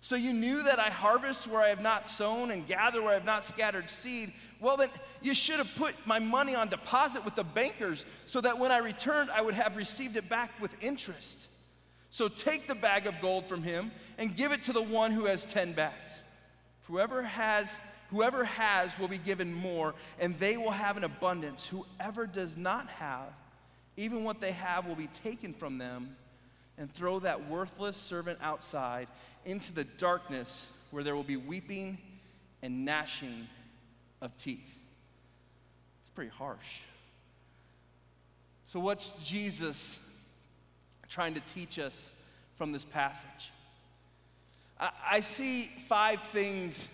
So 0.00 0.16
you 0.16 0.32
knew 0.32 0.62
that 0.62 0.78
I 0.78 0.90
harvest 0.90 1.48
where 1.48 1.60
I 1.60 1.68
have 1.68 1.82
not 1.82 2.06
sown 2.06 2.50
and 2.50 2.66
gather 2.66 3.02
where 3.02 3.10
I 3.10 3.14
have 3.14 3.24
not 3.24 3.44
scattered 3.44 3.90
seed. 3.90 4.32
Well, 4.60 4.76
then 4.76 4.88
you 5.20 5.34
should 5.34 5.58
have 5.58 5.74
put 5.76 5.94
my 6.06 6.18
money 6.18 6.54
on 6.54 6.68
deposit 6.68 7.24
with 7.24 7.34
the 7.34 7.44
bankers 7.44 8.04
so 8.26 8.40
that 8.40 8.58
when 8.58 8.70
I 8.70 8.78
returned, 8.78 9.30
I 9.30 9.42
would 9.42 9.54
have 9.54 9.76
received 9.76 10.16
it 10.16 10.28
back 10.28 10.50
with 10.60 10.74
interest. 10.82 11.48
So 12.10 12.28
take 12.28 12.66
the 12.66 12.74
bag 12.74 13.06
of 13.06 13.20
gold 13.20 13.46
from 13.46 13.62
him 13.62 13.90
and 14.18 14.34
give 14.34 14.52
it 14.52 14.62
to 14.64 14.72
the 14.72 14.82
one 14.82 15.10
who 15.10 15.26
has 15.26 15.46
10 15.46 15.72
bags. 15.72 16.22
Whoever 16.84 17.22
has, 17.22 17.76
whoever 18.10 18.44
has 18.44 18.98
will 18.98 19.08
be 19.08 19.18
given 19.18 19.52
more, 19.52 19.94
and 20.18 20.38
they 20.38 20.56
will 20.56 20.70
have 20.70 20.96
an 20.96 21.04
abundance. 21.04 21.66
Whoever 21.66 22.26
does 22.26 22.56
not 22.56 22.88
have, 22.88 23.34
even 23.98 24.22
what 24.22 24.40
they 24.40 24.52
have 24.52 24.86
will 24.86 24.94
be 24.94 25.08
taken 25.08 25.52
from 25.52 25.76
them 25.76 26.16
and 26.78 26.92
throw 26.94 27.18
that 27.18 27.48
worthless 27.48 27.96
servant 27.96 28.38
outside 28.40 29.08
into 29.44 29.74
the 29.74 29.82
darkness 29.82 30.68
where 30.92 31.02
there 31.02 31.16
will 31.16 31.24
be 31.24 31.36
weeping 31.36 31.98
and 32.62 32.84
gnashing 32.84 33.48
of 34.22 34.36
teeth. 34.38 34.78
It's 36.00 36.10
pretty 36.14 36.30
harsh. 36.30 36.80
So, 38.66 38.78
what's 38.78 39.10
Jesus 39.24 39.98
trying 41.08 41.34
to 41.34 41.40
teach 41.40 41.80
us 41.80 42.12
from 42.56 42.70
this 42.70 42.84
passage? 42.84 43.50
I, 44.78 44.90
I 45.10 45.20
see 45.20 45.64
five 45.88 46.22
things 46.22 46.86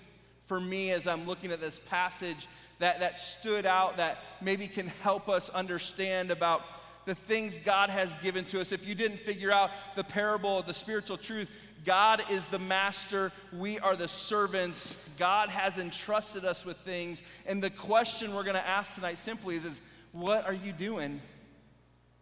for 0.46 0.58
me 0.58 0.90
as 0.92 1.06
I'm 1.06 1.26
looking 1.26 1.52
at 1.52 1.60
this 1.60 1.78
passage 1.78 2.48
that, 2.78 3.00
that 3.00 3.18
stood 3.18 3.66
out 3.66 3.98
that 3.98 4.18
maybe 4.40 4.66
can 4.68 4.86
help 5.02 5.28
us 5.28 5.50
understand 5.50 6.30
about 6.30 6.62
the 7.04 7.14
things 7.14 7.58
God 7.58 7.90
has 7.90 8.14
given 8.16 8.44
to 8.46 8.60
us. 8.60 8.72
If 8.72 8.88
you 8.88 8.94
didn't 8.94 9.20
figure 9.20 9.52
out 9.52 9.70
the 9.96 10.04
parable 10.04 10.58
of 10.58 10.66
the 10.66 10.74
spiritual 10.74 11.18
truth, 11.18 11.50
God 11.84 12.22
is 12.30 12.46
the 12.46 12.58
master, 12.58 13.30
we 13.52 13.78
are 13.78 13.94
the 13.94 14.08
servants. 14.08 14.96
God 15.18 15.50
has 15.50 15.78
entrusted 15.78 16.44
us 16.44 16.64
with 16.64 16.78
things. 16.78 17.22
And 17.46 17.62
the 17.62 17.70
question 17.70 18.34
we're 18.34 18.42
going 18.42 18.54
to 18.56 18.66
ask 18.66 18.94
tonight 18.94 19.18
simply 19.18 19.56
is, 19.56 19.64
is 19.64 19.80
what 20.12 20.46
are 20.46 20.54
you 20.54 20.72
doing 20.72 21.20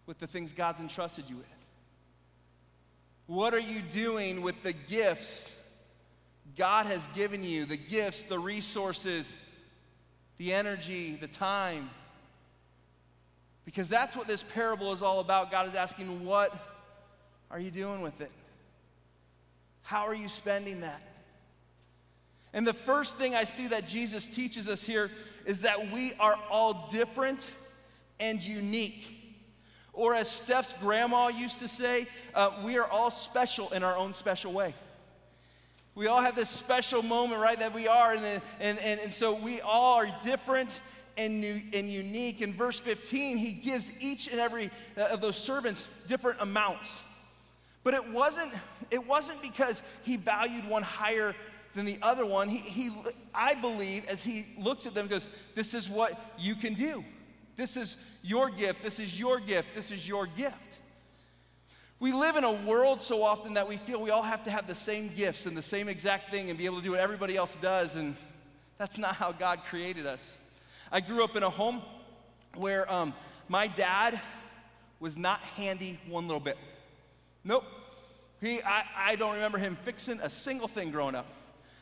with 0.07 0.19
the 0.19 0.27
things 0.27 0.53
God's 0.53 0.81
entrusted 0.81 1.27
you 1.29 1.37
with? 1.37 1.47
What 3.27 3.55
are 3.55 3.61
you 3.61 3.83
doing 3.83 4.43
with 4.43 4.63
the 4.63 4.73
gifts 4.73 5.57
God 6.57 6.87
has 6.87 7.07
given 7.09 7.45
you? 7.45 7.65
The 7.65 7.77
gifts, 7.77 8.25
the 8.25 8.39
resources, 8.39 9.39
the 10.39 10.53
energy, 10.53 11.17
the 11.21 11.29
time 11.29 11.89
because 13.65 13.89
that's 13.89 14.17
what 14.17 14.27
this 14.27 14.43
parable 14.43 14.93
is 14.93 15.03
all 15.03 15.21
about. 15.21 15.51
God 15.51 15.69
is 15.69 15.75
asking, 15.75 16.25
What 16.25 16.55
are 17.51 17.61
you 17.61 17.71
doing 17.71 18.03
with 18.03 18.21
it? 18.21 18.31
How 19.83 20.07
are 20.07 20.15
you 20.15 20.29
spending 20.29 20.81
that? 20.81 21.01
And 22.53 22.67
the 22.67 22.75
first 22.75 23.17
thing 23.17 23.35
I 23.35 23.45
see 23.45 23.69
that 23.69 23.89
Jesus 23.89 24.27
teaches 24.27 24.69
us 24.69 24.85
here 24.85 25.11
is 25.47 25.61
that 25.61 25.91
we 25.91 26.13
are 26.21 26.39
all 26.51 26.89
different 26.91 27.55
and 28.21 28.43
unique. 28.43 29.19
Or, 29.95 30.15
as 30.15 30.31
Steph's 30.31 30.73
grandma 30.75 31.29
used 31.29 31.59
to 31.59 31.69
say, 31.69 32.07
uh, 32.35 32.51
we 32.65 32.79
are 32.79 32.87
all 32.87 33.11
special 33.11 33.71
in 33.71 33.83
our 33.83 33.97
own 33.97 34.15
special 34.15 34.53
way. 34.53 34.75
We 35.95 36.07
all 36.07 36.23
have 36.23 36.35
this 36.35 36.49
special 36.49 37.03
moment, 37.03 37.43
right, 37.43 37.59
that 37.59 37.75
we 37.75 37.89
are, 37.89 38.15
and, 38.15 38.25
and, 38.61 38.79
and, 38.79 39.01
and 39.01 39.13
so 39.13 39.35
we 39.35 39.61
all 39.61 39.97
are 39.97 40.09
different 40.25 40.81
and, 41.17 41.41
new, 41.41 41.61
and 41.73 41.91
unique. 41.91 42.41
In 42.41 42.53
verse 42.53 42.79
15, 42.79 43.37
he 43.37 43.53
gives 43.53 43.93
each 44.01 44.29
and 44.29 44.41
every 44.41 44.71
uh, 44.97 45.03
of 45.03 45.21
those 45.21 45.37
servants 45.37 45.89
different 46.07 46.41
amounts. 46.41 47.01
But 47.85 47.95
it 47.95 48.09
wasn't, 48.11 48.53
it 48.91 49.07
wasn't 49.07 49.43
because 49.43 49.83
he 50.05 50.17
valued 50.17 50.69
one 50.69 50.83
higher 50.83 51.35
than 51.75 51.85
the 51.85 51.99
other 52.03 52.25
one. 52.25 52.49
He, 52.49 52.59
he, 52.59 52.91
I 53.35 53.55
believe, 53.55 54.07
as 54.09 54.23
he 54.23 54.47
looks 54.59 54.87
at 54.87 54.95
them, 54.95 55.09
goes, 55.09 55.27
This 55.55 55.75
is 55.75 55.89
what 55.89 56.19
you 56.39 56.55
can 56.55 56.75
do. 56.75 57.05
This 57.57 57.77
is 57.77 57.97
your 58.23 58.51
gift. 58.51 58.83
This 58.83 58.99
is 58.99 59.19
your 59.19 59.41
gift. 59.41 59.75
This 59.75 59.91
is 59.91 60.07
your 60.07 60.27
gift. 60.27 60.79
We 62.03 62.13
live 62.13 62.35
in 62.37 62.43
a 62.43 62.53
world 62.53 63.01
so 63.01 63.23
often 63.23 63.55
that 63.55 63.69
we 63.69 63.77
feel 63.77 64.03
we 64.03 64.11
all 64.11 64.23
have 64.23 64.43
to 64.45 64.51
have 64.51 64.67
the 64.67 64.75
same 64.75 65.09
gifts 65.09 65.47
and 65.47 65.57
the 65.57 65.63
same 65.63 65.89
exact 65.89 66.31
thing 66.31 66.51
and 66.51 66.59
be 66.59 66.67
able 66.67 66.79
to 66.79 66.83
do 66.83 66.91
what 66.91 67.01
everybody 67.01 67.37
else 67.37 67.57
does, 67.61 67.95
and 67.95 68.17
that's 68.77 68.99
not 68.99 69.15
how 69.15 69.31
God 69.31 69.61
created 69.69 70.07
us. 70.07 70.39
I 70.95 71.01
grew 71.01 71.25
up 71.25 71.37
in 71.37 71.43
a 71.43 71.49
home 71.49 71.81
where 72.55 72.91
um, 72.93 73.15
my 73.49 73.67
dad 73.67 74.21
was 75.01 75.17
not 75.17 75.41
handy 75.41 75.99
one 76.07 76.27
little 76.29 76.39
bit. 76.39 76.59
Nope. 77.45 77.65
He, 78.43 78.61
I, 78.63 78.85
I 78.95 79.17
don't 79.17 79.33
remember 79.33 79.57
him 79.57 79.79
fixing 79.85 80.21
a 80.21 80.29
single 80.29 80.69
thing 80.69 80.91
growing 80.91 81.15
up. 81.15 81.25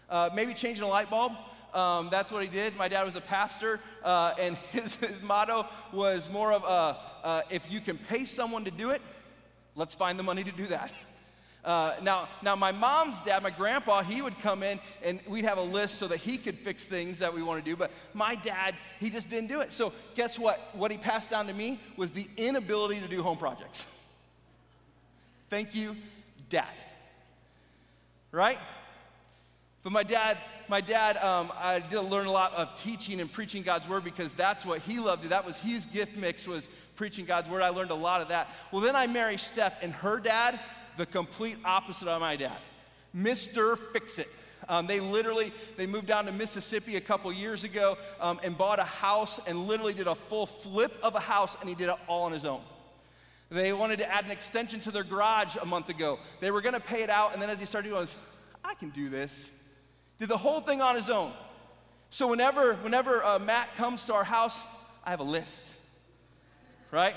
Uh, 0.08 0.30
maybe 0.32 0.54
changing 0.54 0.84
a 0.84 0.88
light 0.88 1.10
bulb. 1.10 1.32
Um, 1.74 2.08
that's 2.08 2.30
what 2.30 2.42
he 2.42 2.48
did. 2.48 2.76
My 2.76 2.86
dad 2.86 3.02
was 3.02 3.16
a 3.16 3.20
pastor, 3.20 3.80
uh, 4.04 4.34
and 4.38 4.56
his, 4.72 4.94
his 4.94 5.20
motto 5.22 5.66
was 5.92 6.30
more 6.30 6.52
of 6.52 6.62
a, 6.62 7.26
uh, 7.26 7.42
if 7.50 7.68
you 7.68 7.80
can 7.80 7.98
pay 7.98 8.24
someone 8.24 8.64
to 8.64 8.70
do 8.70 8.90
it, 8.90 9.02
let's 9.74 9.96
find 9.96 10.20
the 10.20 10.22
money 10.22 10.44
to 10.44 10.52
do 10.52 10.66
that. 10.66 10.92
Uh, 11.64 11.92
now, 12.02 12.26
now, 12.42 12.56
my 12.56 12.72
mom's 12.72 13.20
dad, 13.20 13.42
my 13.42 13.50
grandpa, 13.50 14.02
he 14.02 14.22
would 14.22 14.38
come 14.40 14.62
in 14.62 14.80
and 15.04 15.20
we'd 15.28 15.44
have 15.44 15.58
a 15.58 15.62
list 15.62 15.96
so 15.96 16.08
that 16.08 16.18
he 16.18 16.38
could 16.38 16.54
fix 16.54 16.86
things 16.86 17.18
that 17.18 17.34
we 17.34 17.42
want 17.42 17.62
to 17.62 17.70
do. 17.70 17.76
But 17.76 17.90
my 18.14 18.34
dad, 18.34 18.74
he 18.98 19.10
just 19.10 19.28
didn't 19.28 19.48
do 19.48 19.60
it. 19.60 19.70
So, 19.70 19.92
guess 20.14 20.38
what? 20.38 20.58
What 20.72 20.90
he 20.90 20.96
passed 20.96 21.30
down 21.30 21.46
to 21.48 21.52
me 21.52 21.78
was 21.96 22.12
the 22.12 22.26
inability 22.38 23.00
to 23.00 23.08
do 23.08 23.22
home 23.22 23.36
projects. 23.36 23.86
Thank 25.50 25.74
you, 25.74 25.96
dad. 26.48 26.64
Right? 28.32 28.58
But 29.82 29.92
my 29.92 30.02
dad, 30.02 30.38
my 30.68 30.80
dad, 30.80 31.16
um, 31.18 31.52
I 31.58 31.80
did 31.80 32.00
learn 32.00 32.26
a 32.26 32.32
lot 32.32 32.54
of 32.54 32.78
teaching 32.80 33.20
and 33.20 33.30
preaching 33.30 33.62
God's 33.62 33.88
word 33.88 34.04
because 34.04 34.32
that's 34.32 34.64
what 34.64 34.80
he 34.80 34.98
loved. 34.98 35.24
That 35.24 35.44
was 35.44 35.58
his 35.58 35.86
gift 35.86 36.16
mix 36.16 36.46
was 36.46 36.68
preaching 36.96 37.24
God's 37.24 37.48
word. 37.48 37.62
I 37.62 37.70
learned 37.70 37.90
a 37.90 37.94
lot 37.94 38.20
of 38.20 38.28
that. 38.28 38.48
Well, 38.70 38.82
then 38.82 38.94
I 38.94 39.06
married 39.06 39.40
Steph, 39.40 39.82
and 39.82 39.92
her 39.94 40.20
dad 40.20 40.60
the 40.96 41.06
complete 41.06 41.56
opposite 41.64 42.08
of 42.08 42.20
my 42.20 42.36
dad. 42.36 42.58
Mr. 43.16 43.78
Fix 43.92 44.18
It. 44.18 44.28
Um, 44.68 44.86
they 44.86 45.00
literally 45.00 45.52
they 45.76 45.86
moved 45.86 46.06
down 46.06 46.26
to 46.26 46.32
Mississippi 46.32 46.96
a 46.96 47.00
couple 47.00 47.32
years 47.32 47.64
ago 47.64 47.98
um, 48.20 48.38
and 48.44 48.56
bought 48.56 48.78
a 48.78 48.84
house 48.84 49.40
and 49.46 49.66
literally 49.66 49.94
did 49.94 50.06
a 50.06 50.14
full 50.14 50.46
flip 50.46 50.96
of 51.02 51.14
a 51.16 51.20
house 51.20 51.56
and 51.60 51.68
he 51.68 51.74
did 51.74 51.88
it 51.88 51.96
all 52.06 52.24
on 52.24 52.32
his 52.32 52.44
own. 52.44 52.60
They 53.50 53.72
wanted 53.72 53.98
to 53.98 54.08
add 54.08 54.26
an 54.26 54.30
extension 54.30 54.78
to 54.82 54.92
their 54.92 55.02
garage 55.02 55.56
a 55.56 55.66
month 55.66 55.88
ago. 55.88 56.20
They 56.38 56.52
were 56.52 56.60
going 56.60 56.74
to 56.74 56.80
pay 56.80 57.02
it 57.02 57.10
out 57.10 57.32
and 57.32 57.42
then 57.42 57.50
as 57.50 57.58
he 57.58 57.66
started 57.66 57.88
doing, 57.88 58.06
I 58.64 58.74
can 58.74 58.90
do 58.90 59.08
this. 59.08 59.56
Did 60.18 60.28
the 60.28 60.36
whole 60.36 60.60
thing 60.60 60.80
on 60.80 60.94
his 60.94 61.10
own. 61.10 61.32
So 62.10 62.28
whenever 62.28 62.74
whenever 62.74 63.24
uh, 63.24 63.38
Matt 63.38 63.74
comes 63.76 64.04
to 64.04 64.14
our 64.14 64.24
house, 64.24 64.60
I 65.04 65.10
have 65.10 65.20
a 65.20 65.24
list, 65.24 65.74
right? 66.90 67.14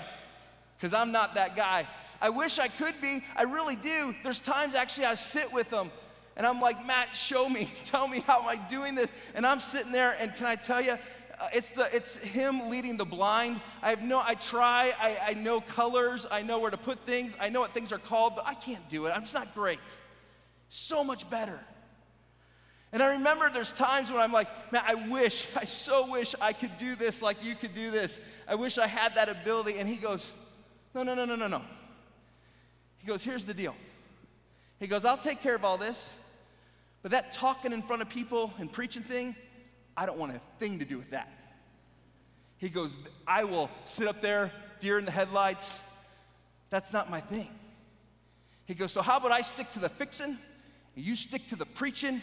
Because 0.78 0.94
I'm 0.94 1.12
not 1.12 1.36
that 1.36 1.56
guy. 1.56 1.88
I 2.24 2.30
wish 2.30 2.58
I 2.58 2.70
could 2.70 3.02
be. 3.02 3.22
I 3.36 3.44
really 3.44 3.76
do. 3.76 4.16
There's 4.24 4.40
times 4.40 4.76
actually 4.76 5.08
I 5.08 5.16
sit 5.16 5.52
with 5.52 5.70
them 5.70 5.92
and 6.38 6.48
I'm 6.48 6.62
like, 6.62 6.88
Matt, 6.88 7.14
show 7.14 7.50
me. 7.50 7.70
Tell 7.84 8.08
me 8.08 8.22
how 8.22 8.42
am 8.42 8.48
I 8.48 8.56
doing 8.56 8.96
this? 8.96 9.12
And 9.36 9.46
I'm 9.46 9.60
sitting 9.60 9.92
there, 9.92 10.16
and 10.20 10.34
can 10.36 10.48
I 10.48 10.56
tell 10.56 10.82
you, 10.82 10.94
uh, 10.94 11.50
it's, 11.54 11.72
the, 11.72 11.94
it's 11.94 12.16
him 12.16 12.70
leading 12.70 12.96
the 12.96 13.06
blind. 13.06 13.60
I 13.82 13.90
have 13.90 14.02
no, 14.02 14.22
I 14.24 14.36
try, 14.36 14.94
I, 15.02 15.18
I 15.28 15.34
know 15.34 15.60
colors, 15.60 16.26
I 16.32 16.44
know 16.44 16.60
where 16.60 16.72
to 16.72 16.78
put 16.78 17.00
things, 17.06 17.36
I 17.42 17.50
know 17.50 17.60
what 17.60 17.74
things 17.74 17.92
are 17.92 18.00
called, 18.00 18.38
but 18.38 18.48
I 18.48 18.54
can't 18.54 18.88
do 18.90 19.06
it. 19.06 19.12
I'm 19.12 19.24
just 19.24 19.34
not 19.34 19.54
great. 19.54 19.80
So 20.70 21.04
much 21.04 21.30
better. 21.30 21.60
And 22.94 23.04
I 23.04 23.16
remember 23.16 23.50
there's 23.50 23.74
times 23.74 24.12
when 24.12 24.22
I'm 24.22 24.32
like, 24.32 24.48
man, 24.72 24.84
I 24.88 24.96
wish, 25.10 25.48
I 25.58 25.66
so 25.66 26.10
wish 26.10 26.36
I 26.40 26.54
could 26.54 26.78
do 26.78 26.96
this 26.96 27.22
like 27.22 27.44
you 27.44 27.54
could 27.54 27.76
do 27.76 27.92
this. 27.92 28.22
I 28.48 28.56
wish 28.56 28.78
I 28.78 28.88
had 28.88 29.16
that 29.16 29.28
ability. 29.28 29.78
And 29.78 29.90
he 29.90 29.98
goes, 29.98 30.32
no, 30.96 31.04
no, 31.04 31.14
no, 31.14 31.26
no, 31.26 31.36
no, 31.36 31.48
no. 31.48 31.62
He 33.04 33.10
goes, 33.10 33.22
here's 33.22 33.44
the 33.44 33.54
deal. 33.54 33.76
He 34.80 34.88
goes, 34.88 35.04
I'll 35.04 35.18
take 35.18 35.42
care 35.42 35.56
of 35.56 35.66
all 35.66 35.78
this, 35.78 36.16
but 37.02 37.12
that 37.12 37.34
talking 37.34 37.74
in 37.74 37.82
front 37.82 38.02
of 38.02 38.08
people 38.08 38.54
and 38.60 38.72
preaching 38.72 39.04
thing, 39.04 39.36
I 39.98 40.06
don't 40.06 40.18
want 40.18 40.34
a 40.34 40.40
thing 40.58 40.80
to 40.80 40.86
do 40.86 40.98
with 40.98 41.12
that. 41.12 41.30
He 42.58 42.70
goes, 42.70 42.96
I 43.28 43.44
will 43.44 43.70
sit 43.84 44.08
up 44.08 44.22
there, 44.22 44.54
deer 44.80 44.98
in 45.00 45.04
the 45.04 45.12
headlights. 45.12 45.78
That's 46.70 46.94
not 46.94 47.10
my 47.10 47.20
thing. 47.20 47.50
He 48.66 48.74
goes, 48.74 48.94
So 48.94 49.02
how 49.02 49.18
about 49.18 49.34
I 49.34 49.42
stick 49.42 49.70
to 49.74 49.80
the 49.80 49.90
fixing, 49.90 50.38
and 50.96 51.06
you 51.06 51.18
stick 51.18 51.46
to 51.50 51.58
the 51.58 51.66
preaching, 51.66 52.22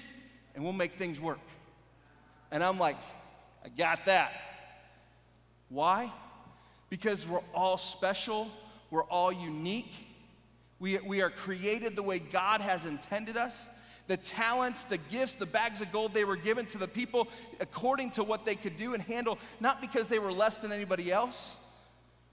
and 0.55 0.65
we'll 0.65 0.73
make 0.73 0.93
things 0.93 1.21
work? 1.21 1.41
And 2.51 2.65
I'm 2.65 2.79
like, 2.79 2.97
I 3.63 3.69
got 3.69 4.07
that. 4.07 4.33
Why? 5.69 6.11
Because 6.89 7.29
we're 7.29 7.43
all 7.53 7.77
special, 7.77 8.49
we're 8.91 9.05
all 9.05 9.31
unique. 9.31 9.93
We, 10.81 10.99
we 10.99 11.23
are 11.23 11.31
created 11.31 11.95
the 11.95 12.03
way 12.03 12.19
God 12.19 12.61
has 12.61 12.87
intended 12.87 13.37
us 13.37 13.69
the 14.11 14.17
talents, 14.17 14.87
the 14.87 14.99
gifts, 14.99 15.35
the 15.35 15.47
bags 15.47 15.81
of 15.81 15.93
gold 15.93 16.13
they 16.13 16.25
were 16.25 16.35
given 16.35 16.67
to 16.67 16.79
the 16.79 16.89
people 16.89 17.29
according 17.61 18.11
to 18.11 18.25
what 18.25 18.45
they 18.45 18.57
could 18.57 18.77
do 18.77 18.93
and 18.93 19.05
handle, 19.05 19.39
not 19.61 19.81
because 19.81 20.09
they 20.09 20.19
were 20.19 20.33
less 20.33 20.59
than 20.59 20.73
anybody 20.73 21.13
else. 21.13 21.55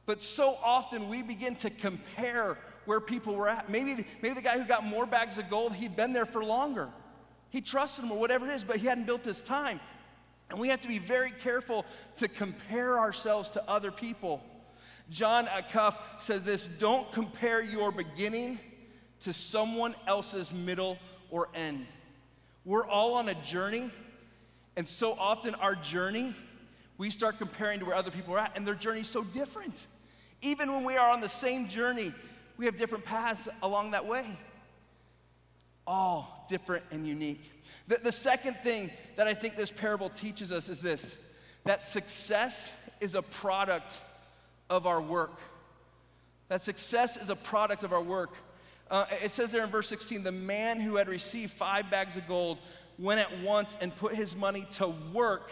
But 0.07 0.23
so 0.23 0.57
often 0.63 1.07
we 1.07 1.21
begin 1.21 1.55
to 1.57 1.69
compare 1.69 2.57
where 2.85 2.99
people 2.99 3.35
were 3.35 3.47
at. 3.47 3.69
Maybe, 3.69 4.07
maybe 4.23 4.33
the 4.33 4.41
guy 4.41 4.57
who 4.57 4.65
got 4.65 4.85
more 4.85 5.05
bags 5.05 5.37
of 5.37 5.51
gold, 5.51 5.75
he'd 5.75 5.95
been 5.95 6.13
there 6.13 6.25
for 6.25 6.43
longer. 6.43 6.89
He 7.51 7.61
trusted 7.61 8.05
him 8.05 8.11
or 8.11 8.17
whatever 8.17 8.47
it 8.47 8.53
is, 8.55 8.63
but 8.63 8.77
he 8.77 8.87
hadn't 8.87 9.05
built 9.05 9.23
his 9.23 9.43
time. 9.43 9.79
And 10.49 10.59
we 10.59 10.69
have 10.69 10.81
to 10.81 10.87
be 10.87 10.97
very 10.97 11.29
careful 11.29 11.85
to 12.15 12.27
compare 12.27 12.97
ourselves 12.97 13.51
to 13.51 13.69
other 13.69 13.91
people. 13.91 14.41
Jon 15.09 15.45
Acuff 15.47 15.95
says 16.17 16.43
this 16.43 16.65
don't 16.65 17.11
compare 17.11 17.61
your 17.61 17.91
beginning 17.91 18.59
to 19.21 19.33
someone 19.33 19.95
else's 20.05 20.53
middle 20.53 20.97
or 21.29 21.49
end. 21.53 21.85
We're 22.65 22.85
all 22.85 23.15
on 23.15 23.29
a 23.29 23.35
journey, 23.35 23.89
and 24.75 24.87
so 24.87 25.13
often 25.13 25.55
our 25.55 25.75
journey, 25.75 26.35
we 26.97 27.09
start 27.09 27.37
comparing 27.37 27.79
to 27.79 27.85
where 27.85 27.95
other 27.95 28.11
people 28.11 28.35
are 28.35 28.39
at, 28.39 28.57
and 28.57 28.67
their 28.67 28.75
journey 28.75 29.01
is 29.01 29.07
so 29.07 29.23
different. 29.23 29.87
Even 30.41 30.71
when 30.71 30.83
we 30.83 30.97
are 30.97 31.09
on 31.09 31.21
the 31.21 31.29
same 31.29 31.67
journey, 31.67 32.11
we 32.57 32.65
have 32.65 32.77
different 32.77 33.05
paths 33.05 33.47
along 33.63 33.91
that 33.91 34.05
way. 34.05 34.25
All 35.85 36.45
different 36.49 36.83
and 36.91 37.07
unique. 37.07 37.51
The, 37.87 37.97
the 38.03 38.11
second 38.11 38.55
thing 38.57 38.91
that 39.15 39.27
I 39.27 39.33
think 39.33 39.55
this 39.55 39.71
parable 39.71 40.09
teaches 40.09 40.51
us 40.51 40.69
is 40.69 40.81
this 40.81 41.15
that 41.63 41.83
success 41.83 42.89
is 43.01 43.15
a 43.15 43.21
product 43.21 43.97
of 44.69 44.87
our 44.87 45.01
work. 45.01 45.39
That 46.49 46.61
success 46.61 47.17
is 47.17 47.29
a 47.29 47.35
product 47.35 47.83
of 47.83 47.93
our 47.93 48.01
work. 48.01 48.33
Uh, 48.89 49.05
it 49.21 49.31
says 49.31 49.51
there 49.51 49.63
in 49.63 49.69
verse 49.69 49.87
16 49.87 50.23
the 50.23 50.31
man 50.31 50.79
who 50.79 50.95
had 50.95 51.09
received 51.09 51.51
five 51.51 51.89
bags 51.91 52.15
of 52.15 52.27
gold 52.27 52.57
went 52.97 53.19
at 53.19 53.39
once 53.39 53.75
and 53.81 53.95
put 53.97 54.15
his 54.15 54.35
money 54.35 54.65
to 54.71 54.87
work 55.13 55.51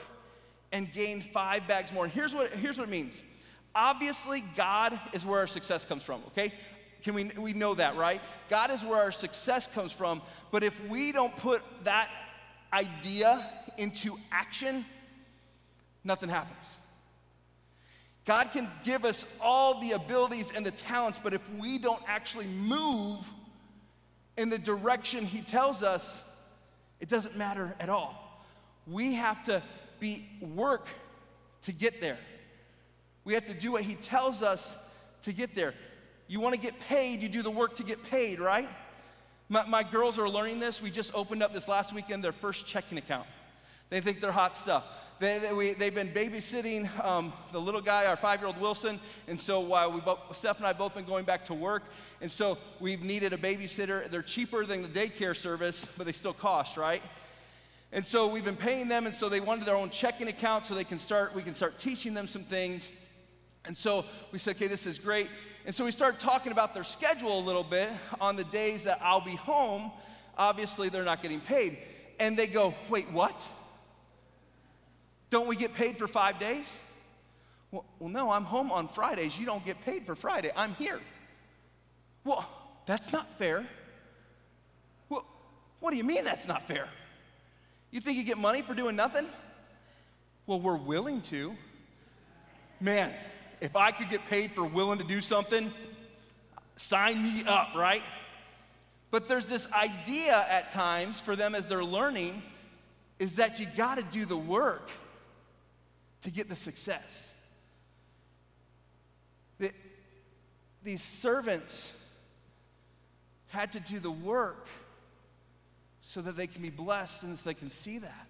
and 0.72 0.92
gained 0.92 1.24
five 1.24 1.68
bags 1.68 1.92
more. 1.92 2.06
And 2.06 2.14
here's 2.14 2.34
what, 2.34 2.52
here's 2.52 2.78
what 2.78 2.88
it 2.88 2.92
means 2.92 3.24
obviously, 3.76 4.42
God 4.56 4.98
is 5.12 5.26
where 5.26 5.40
our 5.40 5.48
success 5.48 5.86
comes 5.86 6.02
from, 6.02 6.22
okay? 6.28 6.52
Can 7.04 7.14
we, 7.14 7.26
we 7.38 7.54
know 7.54 7.76
that, 7.76 7.98
right? 7.98 8.22
God 8.50 8.72
is 8.72 8.84
where 8.84 8.98
our 8.98 9.12
success 9.12 9.68
comes 9.68 9.92
from. 9.92 10.22
But 10.50 10.64
if 10.64 10.84
we 10.88 11.12
don't 11.12 11.36
put 11.38 11.62
that 11.84 12.10
idea 12.74 13.46
into 13.78 14.18
action, 14.32 14.86
nothing 16.04 16.30
happens. 16.30 16.66
God 18.26 18.52
can 18.52 18.70
give 18.84 19.06
us 19.06 19.26
all 19.40 19.80
the 19.80 19.92
abilities 19.92 20.52
and 20.56 20.66
the 20.66 20.72
talents, 20.72 21.20
but 21.24 21.34
if 21.34 21.42
we 21.54 21.78
don't 21.78 22.02
actually 22.08 22.48
move 22.48 23.20
in 24.36 24.50
the 24.50 24.58
direction 24.58 25.24
He 25.24 25.42
tells 25.42 25.84
us, 25.84 26.22
it 27.00 27.08
doesn't 27.08 27.38
matter 27.38 27.76
at 27.80 27.88
all. 27.88 28.44
We 28.88 29.14
have 29.14 29.44
to 29.46 29.62
be 30.00 30.26
work 30.42 30.88
to 31.64 31.72
get 31.72 32.02
there. 32.02 32.18
We 33.24 33.34
have 33.36 33.46
to 33.46 33.54
do 33.54 33.74
what 33.74 33.84
He 33.84 33.96
tells 33.96 34.42
us 34.42 34.76
to 35.24 35.34
get 35.34 35.54
there. 35.54 35.76
You 36.28 36.40
want 36.40 36.56
to 36.56 36.60
get 36.62 36.80
paid, 36.80 37.22
you 37.22 37.30
do 37.30 37.44
the 37.44 37.52
work 37.52 37.76
to 37.76 37.84
get 37.84 38.04
paid, 38.04 38.40
right? 38.40 38.68
My, 39.50 39.66
my 39.66 39.84
girls 39.84 40.18
are 40.18 40.28
learning 40.28 40.60
this. 40.60 40.82
We 40.82 40.90
just 40.90 41.14
opened 41.14 41.44
up 41.44 41.54
this 41.54 41.68
last 41.68 41.94
weekend 41.94 42.24
their 42.24 42.32
first 42.32 42.66
checking 42.66 42.98
account. 42.98 43.28
They 43.92 44.02
think 44.02 44.20
they're 44.20 44.32
hot 44.32 44.56
stuff. 44.56 44.84
They, 45.20 45.40
they, 45.40 45.54
we, 45.54 45.74
they've 45.74 45.96
been 45.96 46.10
babysitting 46.10 46.90
um, 47.04 47.32
the 47.54 47.60
little 47.60 47.82
guy, 47.82 48.06
our 48.06 48.18
five 48.18 48.42
year 48.42 48.48
old 48.48 48.60
Wilson. 48.60 49.00
And 49.28 49.40
so 49.40 49.62
while 49.62 49.92
we 49.92 50.02
both, 50.02 50.36
Steph 50.36 50.58
and 50.58 50.68
I 50.68 50.74
both 50.74 50.94
been 50.94 51.06
going 51.06 51.24
back 51.24 51.46
to 51.46 51.54
work. 51.54 51.84
And 52.22 52.30
so 52.30 52.58
we've 52.80 53.02
needed 53.02 53.32
a 53.32 53.38
babysitter. 53.38 54.10
They're 54.10 54.22
cheaper 54.22 54.66
than 54.66 54.82
the 54.82 54.88
daycare 54.90 55.36
service, 55.36 55.86
but 55.98 56.06
they 56.06 56.12
still 56.12 56.34
cost, 56.34 56.76
right? 56.76 57.02
And 57.94 58.06
so 58.06 58.28
we've 58.28 58.44
been 58.44 58.58
paying 58.58 58.90
them. 58.90 59.06
And 59.06 59.16
so 59.16 59.30
they 59.30 59.40
wanted 59.40 59.66
their 59.66 59.76
own 59.76 59.90
checking 59.90 60.28
account 60.28 60.66
so 60.66 60.76
they 60.76 60.84
can 60.84 61.00
start, 61.00 61.34
we 61.34 61.42
can 61.42 61.54
start 61.54 61.80
teaching 61.80 62.14
them 62.14 62.28
some 62.28 62.44
things. 62.44 62.90
And 63.68 63.76
so 63.76 64.06
we 64.34 64.38
said, 64.38 64.58
okay, 64.58 64.68
this 64.68 64.86
is 64.86 65.00
great. 65.00 65.30
And 65.66 65.74
so 65.74 65.86
we 65.86 65.92
started 65.92 66.20
talking 66.20 66.52
about 66.52 66.74
their 66.74 66.84
schedule 66.84 67.40
a 67.40 67.42
little 67.42 67.64
bit 67.64 67.90
on 68.20 68.36
the 68.36 68.44
days 68.44 68.84
that 68.84 69.00
I'll 69.02 69.22
be 69.24 69.36
home. 69.36 69.92
Obviously, 70.38 70.90
they're 70.90 71.06
not 71.06 71.22
getting 71.22 71.40
paid. 71.40 71.78
And 72.20 72.38
they 72.38 72.48
go, 72.48 72.74
wait, 72.90 73.10
what? 73.12 73.48
Don't 75.36 75.48
we 75.48 75.58
get 75.58 75.74
paid 75.74 75.98
for 75.98 76.08
five 76.08 76.40
days? 76.40 76.78
Well, 77.70 77.84
well, 78.00 78.08
no, 78.08 78.32
I'm 78.32 78.46
home 78.46 78.72
on 78.72 78.88
Fridays. 78.88 79.38
You 79.38 79.46
don't 79.46 79.66
get 79.66 79.84
paid 79.84 80.06
for 80.06 80.16
Friday. 80.16 80.50
I'm 80.56 80.76
here. 80.76 81.02
Well, 82.24 82.48
that's 82.86 83.12
not 83.12 83.28
fair. 83.38 83.68
Well, 85.10 85.26
what 85.82 85.92
do 85.92 85.98
you 85.98 86.06
mean 86.06 86.24
that's 86.24 86.48
not 86.48 86.62
fair? 86.62 86.88
You 87.92 88.00
think 88.00 88.18
you 88.18 88.24
get 88.24 88.38
money 88.38 88.62
for 88.62 88.74
doing 88.74 88.96
nothing? 88.96 89.26
Well, 90.48 90.62
we're 90.62 90.78
willing 90.78 91.20
to. 91.24 91.54
Man, 92.80 93.14
if 93.60 93.76
I 93.76 93.92
could 93.92 94.10
get 94.10 94.26
paid 94.28 94.54
for 94.54 94.64
willing 94.64 95.00
to 95.00 95.04
do 95.04 95.20
something, 95.20 95.70
sign 96.78 97.22
me 97.22 97.44
up, 97.46 97.76
right? 97.76 98.04
But 99.12 99.28
there's 99.28 99.48
this 99.48 99.70
idea 99.74 100.46
at 100.50 100.72
times 100.72 101.20
for 101.20 101.36
them 101.36 101.56
as 101.56 101.68
they're 101.68 101.84
learning 101.84 102.42
is 103.20 103.36
that 103.36 103.60
you 103.60 103.68
got 103.76 103.98
to 103.98 104.04
do 104.06 104.24
the 104.24 104.38
work 104.38 104.90
to 106.26 106.32
get 106.32 106.50
the 106.50 106.56
success. 106.56 107.32
The, 109.60 109.72
these 110.84 111.04
servants 111.04 111.94
had 113.50 113.74
to 113.74 113.80
do 113.80 114.00
the 114.00 114.10
work 114.10 114.68
so 116.02 116.22
that 116.22 116.36
they 116.36 116.48
can 116.48 116.64
be 116.64 116.72
blessed 116.72 117.24
and 117.24 117.38
so 117.38 117.48
they 117.48 117.54
can 117.54 117.70
see 117.70 118.00
that. 118.00 118.28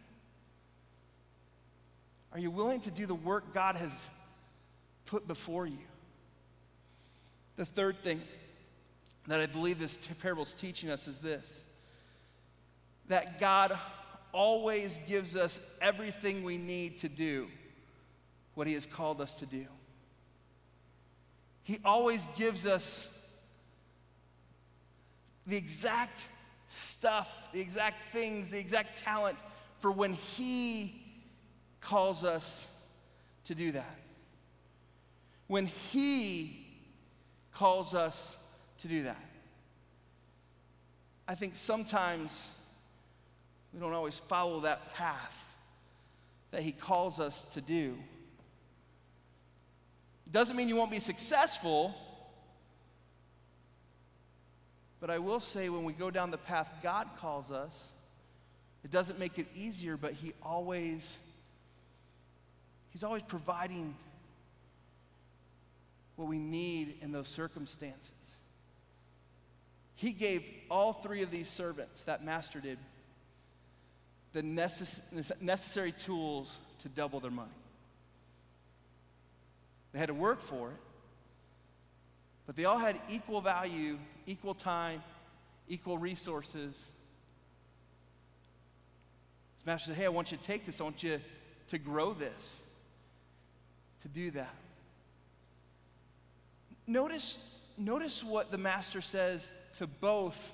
Are 2.33 2.39
you 2.39 2.51
willing 2.51 2.81
to 2.81 2.91
do 2.91 3.05
the 3.05 3.15
work 3.15 3.53
God 3.53 3.77
has 3.77 4.09
put 5.05 5.25
before 5.25 5.65
you? 5.65 5.77
The 7.55 7.65
third 7.65 8.03
thing 8.03 8.21
that 9.27 9.39
I 9.39 9.45
believe 9.45 9.79
this 9.79 9.97
parable 10.21 10.43
is 10.43 10.53
teaching 10.53 10.89
us 10.89 11.07
is 11.07 11.19
this 11.19 11.63
that 13.07 13.39
God 13.39 13.77
always 14.33 14.99
gives 15.07 15.37
us 15.37 15.61
everything 15.79 16.43
we 16.43 16.57
need 16.57 16.97
to 16.97 17.07
do 17.07 17.47
what 18.55 18.67
He 18.67 18.73
has 18.73 18.85
called 18.85 19.21
us 19.21 19.35
to 19.39 19.45
do. 19.45 19.65
He 21.63 21.79
always 21.85 22.27
gives 22.37 22.65
us 22.65 23.11
the 25.47 25.55
exact 25.57 26.27
stuff, 26.67 27.49
the 27.53 27.61
exact 27.61 28.11
things, 28.11 28.49
the 28.49 28.59
exact 28.59 28.97
talent 28.97 29.37
for 29.79 29.91
when 29.91 30.13
He 30.13 30.93
calls 31.81 32.23
us 32.23 32.67
to 33.45 33.55
do 33.55 33.71
that. 33.73 33.99
When 35.47 35.67
He 35.67 36.65
calls 37.53 37.93
us 37.93 38.35
to 38.79 38.87
do 38.87 39.03
that. 39.03 39.23
I 41.27 41.35
think 41.35 41.55
sometimes 41.55 42.49
we 43.73 43.79
don't 43.79 43.93
always 43.93 44.19
follow 44.19 44.61
that 44.61 44.93
path 44.93 45.55
that 46.51 46.61
He 46.61 46.71
calls 46.71 47.19
us 47.19 47.43
to 47.53 47.61
do. 47.61 47.97
Doesn't 50.31 50.55
mean 50.55 50.67
you 50.67 50.75
won't 50.75 50.91
be 50.91 50.99
successful, 50.99 51.95
But 55.05 55.13
I 55.13 55.19
will 55.19 55.39
say, 55.39 55.69
when 55.69 55.83
we 55.83 55.93
go 55.93 56.09
down 56.09 56.31
the 56.31 56.37
path 56.39 56.67
God 56.81 57.07
calls 57.19 57.51
us, 57.51 57.91
it 58.83 58.89
doesn't 58.89 59.19
make 59.19 59.37
it 59.37 59.45
easier, 59.55 59.97
but 59.97 60.13
He 60.13 60.33
always, 60.41 61.19
He's 62.89 63.03
always 63.03 63.21
providing 63.21 63.93
what 66.15 66.27
we 66.27 66.39
need 66.39 66.95
in 67.03 67.11
those 67.11 67.27
circumstances. 67.27 68.13
He 69.93 70.11
gave 70.11 70.43
all 70.71 70.93
three 70.93 71.21
of 71.21 71.29
these 71.29 71.49
servants, 71.49 72.01
that 72.05 72.25
master 72.25 72.59
did, 72.59 72.79
the 74.33 74.41
necess- 74.41 75.39
necessary 75.39 75.91
tools 75.91 76.57
to 76.79 76.89
double 76.89 77.19
their 77.19 77.29
money. 77.29 77.51
They 79.95 79.99
had 79.99 80.07
to 80.07 80.13
work 80.13 80.41
for 80.41 80.71
it, 80.71 80.77
but 82.45 82.57
they 82.57 82.65
all 82.65 82.77
had 82.77 82.97
equal 83.07 83.39
value, 83.39 83.97
equal 84.27 84.53
time, 84.53 85.01
equal 85.69 85.97
resources. 85.97 86.89
His 89.55 89.65
master 89.65 89.91
said, 89.91 89.95
Hey, 89.95 90.03
I 90.03 90.09
want 90.09 90.33
you 90.33 90.37
to 90.37 90.43
take 90.43 90.65
this, 90.65 90.81
I 90.81 90.83
want 90.83 91.01
you 91.01 91.21
to 91.69 91.77
grow 91.77 92.13
this, 92.13 92.59
to 94.01 94.09
do 94.09 94.31
that. 94.31 94.53
Notice, 96.85 97.57
notice 97.77 98.21
what 98.21 98.51
the 98.51 98.57
master 98.57 98.99
says 98.99 99.53
to 99.77 99.87
both 99.87 100.51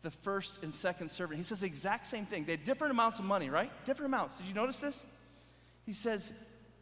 the 0.00 0.10
first 0.10 0.62
and 0.62 0.74
second 0.74 1.10
servant. 1.10 1.36
He 1.36 1.44
says 1.44 1.60
the 1.60 1.66
exact 1.66 2.06
same 2.06 2.24
thing. 2.24 2.44
They 2.46 2.52
had 2.52 2.64
different 2.64 2.92
amounts 2.92 3.18
of 3.18 3.26
money, 3.26 3.50
right? 3.50 3.70
Different 3.84 4.06
amounts. 4.14 4.38
Did 4.38 4.46
you 4.46 4.54
notice 4.54 4.78
this? 4.78 5.04
He 5.84 5.92
says 5.92 6.32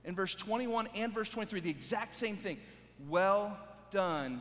in 0.06 0.14
verse 0.14 0.34
21 0.34 0.88
and 0.94 1.12
verse 1.12 1.28
23 1.28 1.60
the 1.60 1.70
exact 1.70 2.14
same 2.14 2.36
thing. 2.36 2.56
Well 3.08 3.58
done, 3.90 4.40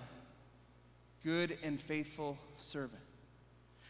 good 1.24 1.58
and 1.64 1.82
faithful 1.82 2.38
servant. 2.58 3.02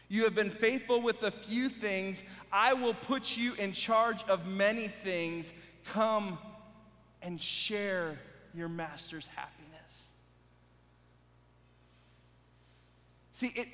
You 0.08 0.24
have 0.24 0.34
been 0.34 0.50
faithful 0.50 1.00
with 1.00 1.22
a 1.22 1.30
few 1.30 1.68
things. 1.68 2.22
I 2.52 2.74
will 2.74 2.94
put 2.94 3.36
you 3.36 3.54
in 3.54 3.72
charge 3.72 4.22
of 4.24 4.46
many 4.46 4.88
things. 4.88 5.52
Come 5.86 6.38
and 7.22 7.40
share 7.40 8.18
your 8.54 8.68
master's 8.68 9.26
happiness. 9.26 10.10
See, 13.32 13.52
it, 13.54 13.68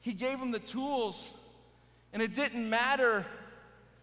he 0.00 0.12
gave 0.12 0.38
him 0.38 0.50
the 0.50 0.58
tools, 0.58 1.34
and 2.12 2.22
it 2.22 2.34
didn't 2.36 2.68
matter 2.68 3.26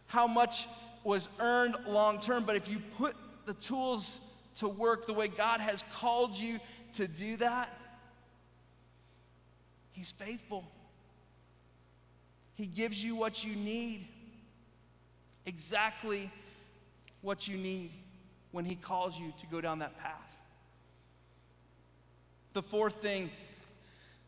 how 0.07 0.25
much 0.25 0.67
was 1.03 1.29
earned 1.39 1.75
long 1.87 2.19
term, 2.19 2.43
but 2.43 2.55
if 2.55 2.67
you 2.67 2.81
put 2.97 3.15
the 3.49 3.55
tools 3.55 4.19
to 4.57 4.67
work 4.67 5.07
the 5.07 5.13
way 5.13 5.27
God 5.27 5.59
has 5.59 5.83
called 5.95 6.37
you 6.37 6.59
to 6.93 7.07
do 7.07 7.35
that, 7.37 7.75
He's 9.91 10.11
faithful. 10.11 10.63
He 12.53 12.67
gives 12.67 13.03
you 13.03 13.15
what 13.15 13.43
you 13.43 13.55
need, 13.55 14.07
exactly 15.47 16.29
what 17.21 17.47
you 17.47 17.57
need 17.57 17.89
when 18.51 18.65
He 18.65 18.75
calls 18.75 19.19
you 19.19 19.33
to 19.39 19.47
go 19.47 19.61
down 19.61 19.79
that 19.79 19.97
path. 19.97 20.13
The 22.53 22.61
fourth 22.61 23.01
thing 23.01 23.31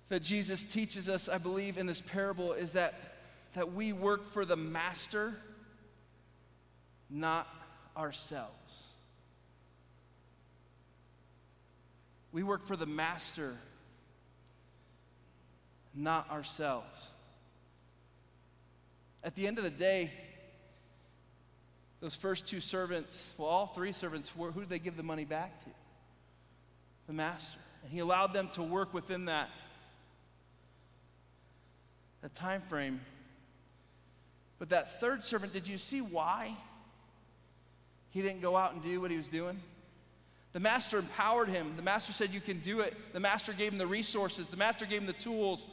that 0.09 0.23
Jesus 0.23 0.65
teaches 0.65 1.07
us, 1.07 1.29
I 1.29 1.37
believe, 1.37 1.77
in 1.77 1.85
this 1.85 2.01
parable 2.01 2.53
is 2.53 2.71
that, 2.71 2.95
that 3.53 3.71
we 3.71 3.93
work 3.93 4.31
for 4.33 4.45
the 4.45 4.57
master, 4.57 5.35
not 7.07 7.47
ourselves. 7.95 8.87
We 12.31 12.43
work 12.43 12.65
for 12.65 12.75
the 12.75 12.85
master, 12.85 13.57
not 15.93 16.29
ourselves. 16.31 17.07
At 19.23 19.35
the 19.35 19.47
end 19.47 19.57
of 19.57 19.63
the 19.63 19.69
day, 19.69 20.11
those 21.99 22.15
first 22.15 22.47
two 22.47 22.59
servants, 22.59 23.31
well, 23.37 23.47
all 23.47 23.67
three 23.67 23.91
servants, 23.91 24.29
who 24.35 24.59
did 24.59 24.69
they 24.69 24.79
give 24.79 24.97
the 24.97 25.03
money 25.03 25.25
back 25.25 25.63
to? 25.63 25.69
The 27.07 27.13
master. 27.13 27.59
And 27.83 27.91
he 27.91 27.99
allowed 27.99 28.33
them 28.33 28.47
to 28.53 28.63
work 28.63 28.93
within 28.93 29.25
that, 29.25 29.49
that 32.21 32.33
time 32.33 32.61
frame. 32.69 33.01
But 34.57 34.69
that 34.69 34.99
third 34.99 35.25
servant, 35.25 35.53
did 35.53 35.67
you 35.67 35.77
see 35.77 36.01
why 36.01 36.55
he 38.09 38.21
didn't 38.21 38.41
go 38.41 38.55
out 38.55 38.73
and 38.73 38.81
do 38.81 39.01
what 39.01 39.11
he 39.11 39.17
was 39.17 39.27
doing? 39.27 39.59
The 40.53 40.59
master 40.59 40.99
empowered 40.99 41.47
him. 41.47 41.73
The 41.75 41.81
master 41.81 42.11
said, 42.13 42.31
You 42.31 42.41
can 42.41 42.59
do 42.59 42.81
it. 42.81 42.95
The 43.13 43.19
master 43.19 43.53
gave 43.53 43.71
him 43.71 43.77
the 43.77 43.87
resources. 43.87 44.49
The 44.49 44.57
master 44.57 44.85
gave 44.85 45.01
him 45.01 45.07
the 45.07 45.13
tools. 45.13 45.65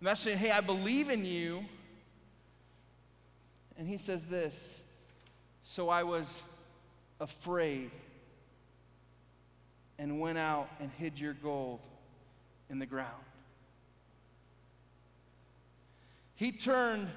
The 0.00 0.04
master 0.04 0.30
said, 0.30 0.38
Hey, 0.38 0.50
I 0.50 0.60
believe 0.60 1.08
in 1.08 1.24
you. 1.24 1.64
And 3.78 3.88
he 3.88 3.96
says 3.96 4.26
this 4.26 4.82
So 5.62 5.88
I 5.88 6.02
was 6.02 6.42
afraid 7.20 7.90
and 9.98 10.20
went 10.20 10.38
out 10.38 10.68
and 10.80 10.90
hid 10.92 11.18
your 11.18 11.34
gold 11.34 11.80
in 12.68 12.78
the 12.78 12.86
ground. 12.86 13.24
He 16.34 16.52
turned, 16.52 17.08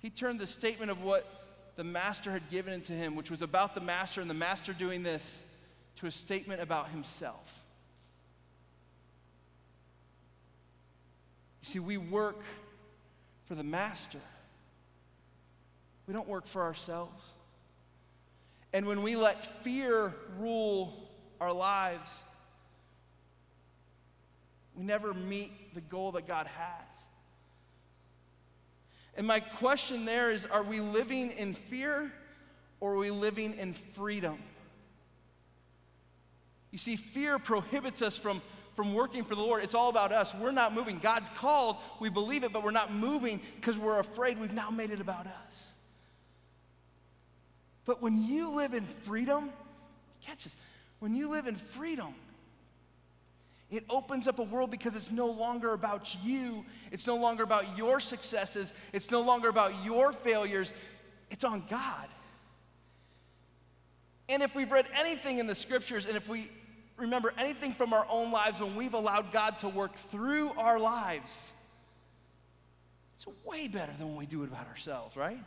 he 0.00 0.10
turned 0.10 0.40
the 0.40 0.48
statement 0.48 0.90
of 0.90 1.02
what 1.02 1.33
the 1.76 1.84
master 1.84 2.30
had 2.30 2.48
given 2.50 2.72
it 2.74 2.84
to 2.84 2.92
him, 2.92 3.16
which 3.16 3.30
was 3.30 3.42
about 3.42 3.74
the 3.74 3.80
master 3.80 4.20
and 4.20 4.30
the 4.30 4.34
master 4.34 4.72
doing 4.72 5.02
this, 5.02 5.42
to 5.96 6.06
a 6.06 6.10
statement 6.10 6.60
about 6.60 6.88
himself. 6.90 7.64
You 11.62 11.66
see, 11.66 11.78
we 11.78 11.96
work 11.96 12.42
for 13.46 13.54
the 13.54 13.62
master, 13.62 14.20
we 16.06 16.14
don't 16.14 16.28
work 16.28 16.46
for 16.46 16.62
ourselves. 16.62 17.32
And 18.72 18.86
when 18.86 19.02
we 19.02 19.14
let 19.14 19.62
fear 19.62 20.12
rule 20.38 21.08
our 21.40 21.52
lives, 21.52 22.10
we 24.74 24.82
never 24.82 25.14
meet 25.14 25.74
the 25.74 25.80
goal 25.80 26.12
that 26.12 26.26
God 26.26 26.48
has. 26.48 26.98
And 29.16 29.26
my 29.26 29.40
question 29.40 30.04
there 30.04 30.30
is 30.32 30.46
are 30.46 30.62
we 30.62 30.80
living 30.80 31.30
in 31.32 31.54
fear 31.54 32.12
or 32.80 32.94
are 32.94 32.98
we 32.98 33.10
living 33.10 33.54
in 33.54 33.72
freedom? 33.72 34.38
You 36.70 36.78
see, 36.78 36.96
fear 36.96 37.38
prohibits 37.38 38.02
us 38.02 38.18
from, 38.18 38.42
from 38.74 38.94
working 38.94 39.22
for 39.22 39.36
the 39.36 39.40
Lord. 39.40 39.62
It's 39.62 39.76
all 39.76 39.90
about 39.90 40.10
us. 40.10 40.34
We're 40.34 40.50
not 40.50 40.74
moving. 40.74 40.98
God's 40.98 41.30
called, 41.30 41.76
we 42.00 42.08
believe 42.08 42.42
it, 42.42 42.52
but 42.52 42.64
we're 42.64 42.72
not 42.72 42.92
moving 42.92 43.40
because 43.56 43.78
we're 43.78 44.00
afraid 44.00 44.40
we've 44.40 44.52
now 44.52 44.70
made 44.70 44.90
it 44.90 45.00
about 45.00 45.26
us. 45.26 45.66
But 47.84 48.02
when 48.02 48.24
you 48.24 48.56
live 48.56 48.74
in 48.74 48.84
freedom, 49.02 49.50
catch 50.22 50.44
this, 50.44 50.56
when 50.98 51.14
you 51.14 51.30
live 51.30 51.46
in 51.46 51.54
freedom, 51.54 52.14
it 53.74 53.84
opens 53.90 54.28
up 54.28 54.38
a 54.38 54.42
world 54.44 54.70
because 54.70 54.94
it's 54.94 55.10
no 55.10 55.26
longer 55.26 55.72
about 55.72 56.16
you. 56.22 56.64
It's 56.92 57.08
no 57.08 57.16
longer 57.16 57.42
about 57.42 57.76
your 57.76 57.98
successes. 57.98 58.72
It's 58.92 59.10
no 59.10 59.20
longer 59.22 59.48
about 59.48 59.84
your 59.84 60.12
failures. 60.12 60.72
It's 61.28 61.42
on 61.42 61.64
God. 61.68 62.06
And 64.28 64.44
if 64.44 64.54
we've 64.54 64.70
read 64.70 64.86
anything 64.96 65.38
in 65.38 65.48
the 65.48 65.56
scriptures 65.56 66.06
and 66.06 66.16
if 66.16 66.28
we 66.28 66.50
remember 66.96 67.34
anything 67.36 67.72
from 67.72 67.92
our 67.92 68.06
own 68.08 68.30
lives 68.30 68.60
when 68.60 68.76
we've 68.76 68.94
allowed 68.94 69.32
God 69.32 69.58
to 69.58 69.68
work 69.68 69.96
through 69.96 70.52
our 70.52 70.78
lives, 70.78 71.52
it's 73.16 73.26
way 73.44 73.66
better 73.66 73.92
than 73.98 74.06
when 74.06 74.16
we 74.16 74.26
do 74.26 74.44
it 74.44 74.46
about 74.46 74.68
ourselves, 74.68 75.16
right? 75.16 75.40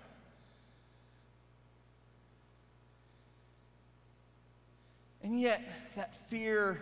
And 5.23 5.39
yet, 5.39 5.61
that 5.95 6.13
fear 6.29 6.81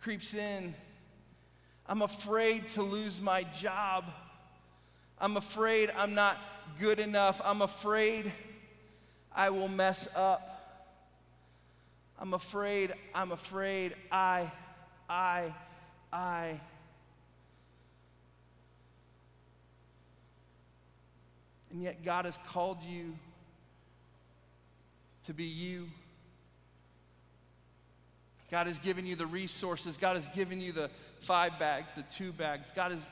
creeps 0.00 0.34
in. 0.34 0.74
I'm 1.86 2.02
afraid 2.02 2.68
to 2.70 2.82
lose 2.82 3.20
my 3.20 3.42
job. 3.42 4.04
I'm 5.18 5.36
afraid 5.36 5.90
I'm 5.96 6.14
not 6.14 6.38
good 6.78 7.00
enough. 7.00 7.40
I'm 7.44 7.62
afraid 7.62 8.32
I 9.34 9.50
will 9.50 9.68
mess 9.68 10.08
up. 10.16 10.40
I'm 12.18 12.34
afraid, 12.34 12.92
I'm 13.14 13.32
afraid, 13.32 13.94
I, 14.12 14.52
I, 15.08 15.54
I. 16.12 16.60
And 21.72 21.82
yet, 21.82 22.04
God 22.04 22.26
has 22.26 22.38
called 22.46 22.82
you 22.82 23.16
to 25.24 25.32
be 25.32 25.44
you. 25.44 25.88
God 28.50 28.66
has 28.66 28.78
given 28.78 29.06
you 29.06 29.14
the 29.14 29.26
resources. 29.26 29.96
God 29.96 30.16
has 30.16 30.26
given 30.28 30.60
you 30.60 30.72
the 30.72 30.90
five 31.20 31.58
bags, 31.58 31.94
the 31.94 32.02
two 32.02 32.32
bags. 32.32 32.72
God 32.74 32.92
is, 32.92 33.10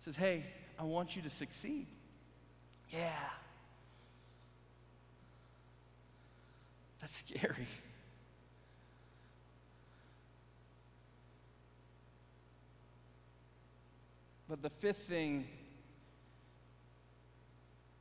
says, 0.00 0.16
hey, 0.16 0.44
I 0.78 0.84
want 0.84 1.14
you 1.14 1.22
to 1.22 1.30
succeed. 1.30 1.86
Yeah. 2.90 3.10
That's 7.00 7.16
scary. 7.16 7.66
But 14.48 14.62
the 14.62 14.70
fifth 14.70 14.98
thing, 14.98 15.46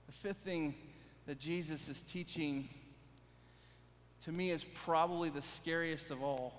the 0.08 0.14
fifth 0.14 0.38
thing 0.38 0.76
that 1.26 1.40
Jesus 1.40 1.90
is 1.90 2.02
teaching 2.02 2.70
to 4.26 4.32
me 4.32 4.52
is 4.52 4.64
probably 4.64 5.30
the 5.30 5.42
scariest 5.42 6.10
of 6.10 6.24
all 6.24 6.54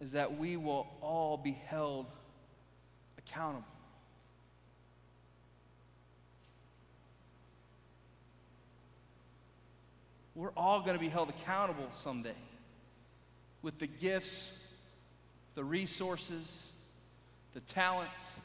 is 0.00 0.12
that 0.12 0.38
we 0.38 0.56
will 0.56 0.86
all 1.00 1.36
be 1.36 1.52
held 1.52 2.06
accountable. 3.18 3.64
We're 10.34 10.50
all 10.56 10.80
going 10.80 10.94
to 10.94 11.00
be 11.00 11.08
held 11.08 11.30
accountable 11.30 11.88
someday 11.92 12.30
with 13.62 13.78
the 13.78 13.88
gifts, 13.88 14.56
the 15.56 15.64
resources, 15.64 16.68
the 17.54 17.60
talents. 17.60 18.38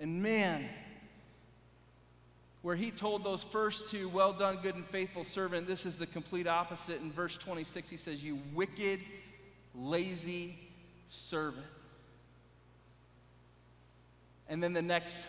And 0.00 0.22
man, 0.22 0.68
where 2.62 2.76
he 2.76 2.90
told 2.90 3.24
those 3.24 3.44
first 3.44 3.88
two, 3.88 4.08
well 4.08 4.32
done, 4.32 4.58
good 4.62 4.74
and 4.74 4.86
faithful 4.86 5.24
servant, 5.24 5.66
this 5.66 5.86
is 5.86 5.96
the 5.96 6.06
complete 6.06 6.46
opposite. 6.46 7.00
In 7.00 7.12
verse 7.12 7.36
26, 7.36 7.88
he 7.88 7.96
says, 7.96 8.22
You 8.22 8.38
wicked, 8.52 9.00
lazy 9.74 10.58
servant. 11.06 11.66
And 14.48 14.62
then 14.62 14.72
the 14.72 14.82
next 14.82 15.24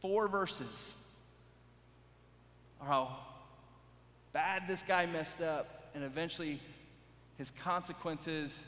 four 0.00 0.28
verses 0.28 0.94
are 2.80 2.86
how 2.86 3.16
bad 4.32 4.68
this 4.68 4.82
guy 4.82 5.06
messed 5.06 5.42
up, 5.42 5.90
and 5.94 6.04
eventually 6.04 6.60
his 7.38 7.50
consequences 7.50 8.62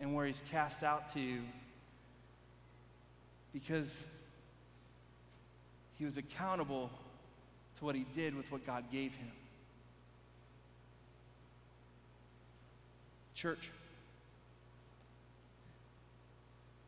and 0.00 0.14
where 0.14 0.26
he's 0.26 0.42
cast 0.50 0.82
out 0.82 1.12
to 1.14 1.38
because 3.52 4.04
he 5.98 6.04
was 6.04 6.16
accountable 6.16 6.90
to 7.80 7.84
what 7.84 7.96
he 7.96 8.06
did 8.14 8.36
with 8.36 8.50
what 8.52 8.64
God 8.64 8.84
gave 8.92 9.14
him. 9.14 9.32
Church, 13.34 13.70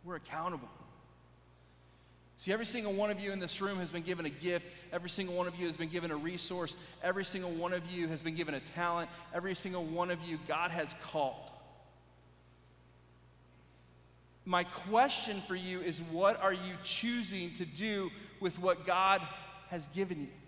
we're 0.05 0.17
accountable. 0.17 0.69
See, 2.37 2.53
every 2.53 2.67
single 2.67 2.93
one 2.93 3.11
of 3.11 3.21
you 3.21 3.33
in 3.33 3.39
this 3.39 3.63
room 3.63 3.79
has 3.79 3.91
been 3.91 4.03
given 4.03 4.27
a 4.27 4.31
gift. 4.31 4.71
Every 4.93 5.09
single 5.09 5.35
one 5.35 5.47
of 5.47 5.59
you 5.59 5.67
has 5.67 5.77
been 5.77 5.89
given 5.89 6.11
a 6.11 6.17
resource. 6.17 6.77
Every 7.03 7.25
single 7.25 7.53
one 7.53 7.73
of 7.73 7.91
you 7.91 8.09
has 8.09 8.21
been 8.21 8.35
given 8.35 8.55
a 8.55 8.61
talent. 8.61 9.09
Every 9.33 9.55
single 9.55 9.85
one 9.85 10.11
of 10.11 10.21
you, 10.25 10.39
God 10.47 10.73
has 10.73 10.95
called. 11.05 11.51
My 14.45 14.65
question 14.65 15.41
for 15.47 15.55
you 15.55 15.81
is 15.81 16.03
what 16.11 16.43
are 16.43 16.53
you 16.53 16.75
choosing 16.83 17.53
to 17.55 17.65
do 17.65 18.11
with 18.41 18.59
what 18.59 18.85
God 18.85 19.23
has 19.69 19.87
given 19.89 20.23
you? 20.23 20.42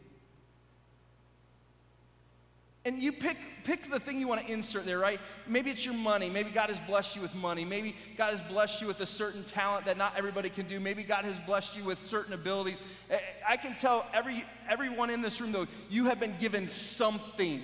And 2.87 3.03
you 3.03 3.13
pick, 3.13 3.39
pick 3.65 3.89
the 3.91 3.99
thing 3.99 4.19
you 4.19 4.29
want 4.29 4.47
to 4.47 4.53
insert 4.53 4.85
there, 4.85 4.99
right? 4.99 5.19
Maybe 5.47 5.71
it's 5.71 5.87
your 5.87 5.95
money. 5.95 6.29
Maybe 6.29 6.51
God 6.51 6.69
has 6.69 6.79
blessed 6.81 7.17
you 7.17 7.23
with 7.23 7.35
money. 7.35 7.65
Maybe 7.65 7.97
God 8.19 8.33
has 8.33 8.43
blessed 8.43 8.83
you 8.83 8.87
with 8.87 9.01
a 9.01 9.07
certain 9.07 9.43
talent 9.43 9.87
that 9.87 9.97
not 9.97 10.13
everybody 10.19 10.51
can 10.51 10.67
do. 10.67 10.79
Maybe 10.79 11.03
God 11.03 11.25
has 11.25 11.39
blessed 11.41 11.79
you 11.79 11.85
with 11.85 12.05
certain 12.07 12.35
abilities. 12.35 12.83
I 13.49 13.57
can 13.57 13.75
tell 13.77 14.07
every, 14.13 14.45
everyone 14.69 15.09
in 15.09 15.23
this 15.23 15.41
room, 15.41 15.53
though, 15.53 15.67
you 15.89 16.05
have 16.07 16.21
been 16.21 16.37
given 16.39 16.69
something 16.69 17.63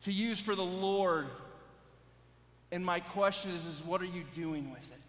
to 0.00 0.12
use 0.12 0.40
for 0.40 0.54
the 0.54 0.64
Lord. 0.64 1.26
And 2.72 2.82
my 2.84 3.00
question 3.00 3.50
is, 3.50 3.66
is 3.66 3.84
what 3.84 4.00
are 4.00 4.06
you 4.06 4.24
doing 4.34 4.70
with 4.70 4.90
it? 4.90 5.00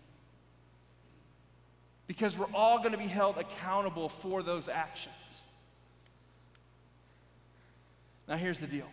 Because 2.07 2.37
we're 2.37 2.53
all 2.53 2.79
going 2.79 2.91
to 2.91 2.97
be 2.97 3.07
held 3.07 3.37
accountable 3.37 4.09
for 4.09 4.43
those 4.43 4.67
actions. 4.67 5.14
Now, 8.27 8.35
here's 8.37 8.59
the 8.59 8.67
deal 8.67 8.87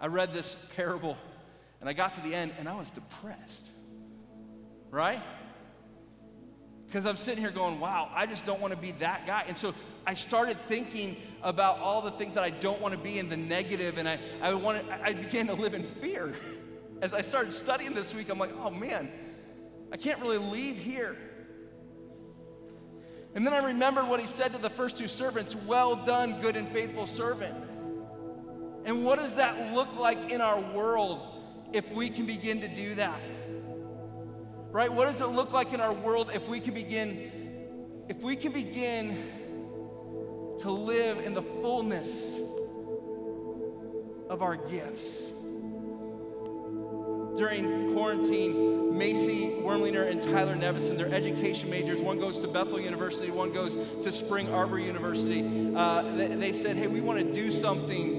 I 0.00 0.06
read 0.06 0.32
this 0.32 0.56
parable 0.76 1.16
and 1.80 1.88
I 1.88 1.92
got 1.92 2.14
to 2.14 2.20
the 2.20 2.34
end 2.34 2.52
and 2.58 2.68
I 2.68 2.74
was 2.74 2.90
depressed, 2.90 3.68
right? 4.90 5.22
Because 6.86 7.04
I'm 7.04 7.16
sitting 7.16 7.42
here 7.42 7.50
going, 7.50 7.80
wow, 7.80 8.10
I 8.14 8.26
just 8.26 8.46
don't 8.46 8.60
want 8.60 8.72
to 8.72 8.78
be 8.78 8.92
that 8.92 9.26
guy. 9.26 9.44
And 9.46 9.56
so 9.56 9.74
I 10.06 10.14
started 10.14 10.56
thinking 10.66 11.16
about 11.42 11.78
all 11.80 12.00
the 12.00 12.10
things 12.12 12.34
that 12.34 12.44
I 12.44 12.50
don't 12.50 12.80
want 12.80 12.94
to 12.94 12.98
be 12.98 13.18
in 13.18 13.28
the 13.28 13.36
negative, 13.36 13.98
and 13.98 14.08
I, 14.08 14.18
I, 14.40 14.54
wanted, 14.54 14.88
I 14.88 15.12
began 15.12 15.48
to 15.48 15.54
live 15.54 15.74
in 15.74 15.82
fear. 15.82 16.34
As 17.02 17.12
I 17.12 17.20
started 17.20 17.52
studying 17.52 17.92
this 17.92 18.14
week, 18.14 18.30
I'm 18.30 18.38
like, 18.38 18.52
oh 18.58 18.70
man, 18.70 19.10
I 19.92 19.96
can't 19.98 20.20
really 20.20 20.38
leave 20.38 20.76
here. 20.76 21.16
And 23.34 23.46
then 23.46 23.52
I 23.52 23.66
remembered 23.66 24.08
what 24.08 24.18
he 24.18 24.26
said 24.26 24.52
to 24.52 24.58
the 24.58 24.70
first 24.70 24.96
two 24.96 25.08
servants 25.08 25.54
Well 25.54 25.94
done, 25.94 26.40
good 26.40 26.56
and 26.56 26.68
faithful 26.70 27.06
servant. 27.06 27.54
And 28.88 29.04
what 29.04 29.18
does 29.18 29.34
that 29.34 29.74
look 29.74 29.96
like 29.96 30.30
in 30.30 30.40
our 30.40 30.58
world 30.58 31.20
if 31.74 31.86
we 31.92 32.08
can 32.08 32.24
begin 32.24 32.62
to 32.62 32.68
do 32.68 32.94
that? 32.94 33.20
Right? 34.70 34.90
What 34.90 35.04
does 35.04 35.20
it 35.20 35.26
look 35.26 35.52
like 35.52 35.74
in 35.74 35.80
our 35.82 35.92
world 35.92 36.30
if 36.32 36.48
we 36.48 36.58
can 36.58 36.72
begin 36.72 37.30
if 38.08 38.22
we 38.22 38.34
can 38.34 38.52
begin 38.52 39.14
to 40.60 40.70
live 40.70 41.18
in 41.18 41.34
the 41.34 41.42
fullness 41.42 42.40
of 44.30 44.40
our 44.40 44.56
gifts? 44.56 45.32
During 47.36 47.92
quarantine, 47.92 48.96
Macy 48.96 49.50
Wormliner 49.60 50.10
and 50.10 50.20
Tyler 50.20 50.56
Nevison, 50.56 50.96
they're 50.96 51.12
education 51.12 51.68
majors. 51.68 52.00
One 52.00 52.18
goes 52.18 52.40
to 52.40 52.48
Bethel 52.48 52.80
University, 52.80 53.30
one 53.30 53.52
goes 53.52 53.76
to 54.02 54.10
Spring 54.10 54.50
Arbor 54.50 54.78
University. 54.78 55.74
Uh, 55.76 56.02
they, 56.16 56.28
they 56.28 56.52
said, 56.54 56.78
Hey, 56.78 56.86
we 56.86 57.02
want 57.02 57.18
to 57.18 57.32
do 57.32 57.50
something 57.50 58.17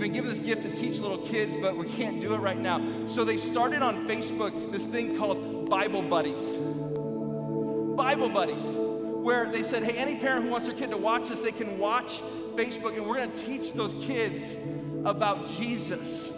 We've 0.00 0.10
been 0.10 0.14
given 0.14 0.30
this 0.30 0.40
gift 0.40 0.62
to 0.62 0.74
teach 0.74 0.98
little 0.98 1.18
kids, 1.18 1.58
but 1.58 1.76
we 1.76 1.86
can't 1.86 2.22
do 2.22 2.32
it 2.32 2.38
right 2.38 2.56
now. 2.56 2.80
So 3.06 3.22
they 3.22 3.36
started 3.36 3.82
on 3.82 4.08
Facebook 4.08 4.72
this 4.72 4.86
thing 4.86 5.18
called 5.18 5.68
Bible 5.68 6.00
Buddies. 6.00 6.56
Bible 6.56 8.30
Buddies, 8.30 8.64
where 8.76 9.52
they 9.52 9.62
said, 9.62 9.82
hey, 9.82 9.98
any 9.98 10.16
parent 10.16 10.44
who 10.44 10.50
wants 10.52 10.68
their 10.68 10.74
kid 10.74 10.90
to 10.92 10.96
watch 10.96 11.28
this, 11.28 11.42
they 11.42 11.52
can 11.52 11.78
watch 11.78 12.22
Facebook, 12.54 12.96
and 12.96 13.06
we're 13.06 13.16
going 13.16 13.30
to 13.30 13.44
teach 13.44 13.74
those 13.74 13.92
kids 14.06 14.56
about 15.04 15.50
Jesus. 15.50 16.28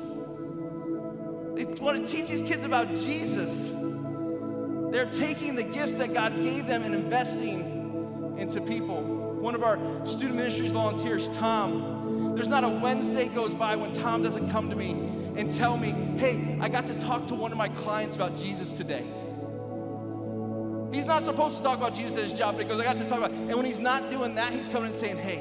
They 1.54 1.64
want 1.64 2.04
to 2.04 2.06
teach 2.12 2.30
these 2.30 2.42
kids 2.42 2.64
about 2.64 2.88
Jesus. 2.88 3.70
They're 4.90 5.08
taking 5.12 5.54
the 5.54 5.62
gifts 5.72 5.92
that 5.98 6.12
God 6.12 6.34
gave 6.42 6.66
them 6.66 6.82
and 6.82 6.96
investing 6.96 8.34
into 8.38 8.60
people. 8.60 9.04
One 9.04 9.54
of 9.54 9.62
our 9.62 9.78
student 10.04 10.34
ministries 10.34 10.72
volunteers, 10.72 11.28
Tom, 11.28 12.01
there's 12.34 12.48
not 12.48 12.64
a 12.64 12.68
Wednesday 12.68 13.28
goes 13.28 13.54
by 13.54 13.76
when 13.76 13.92
Tom 13.92 14.22
doesn't 14.22 14.50
come 14.50 14.70
to 14.70 14.76
me 14.76 14.92
and 15.36 15.52
tell 15.52 15.76
me, 15.76 15.90
hey, 16.18 16.58
I 16.60 16.68
got 16.68 16.86
to 16.86 16.98
talk 16.98 17.26
to 17.28 17.34
one 17.34 17.52
of 17.52 17.58
my 17.58 17.68
clients 17.68 18.16
about 18.16 18.36
Jesus 18.36 18.76
today. 18.76 19.04
He's 20.92 21.06
not 21.06 21.22
supposed 21.22 21.56
to 21.56 21.62
talk 21.62 21.78
about 21.78 21.94
Jesus 21.94 22.16
at 22.16 22.24
his 22.24 22.32
job, 22.32 22.56
but 22.56 22.64
he 22.64 22.68
goes, 22.68 22.80
I 22.80 22.84
got 22.84 22.98
to 22.98 23.04
talk 23.04 23.18
about. 23.18 23.30
And 23.30 23.54
when 23.54 23.64
he's 23.64 23.80
not 23.80 24.10
doing 24.10 24.34
that, 24.34 24.52
he's 24.52 24.68
coming 24.68 24.90
and 24.90 24.94
saying, 24.94 25.16
hey, 25.16 25.36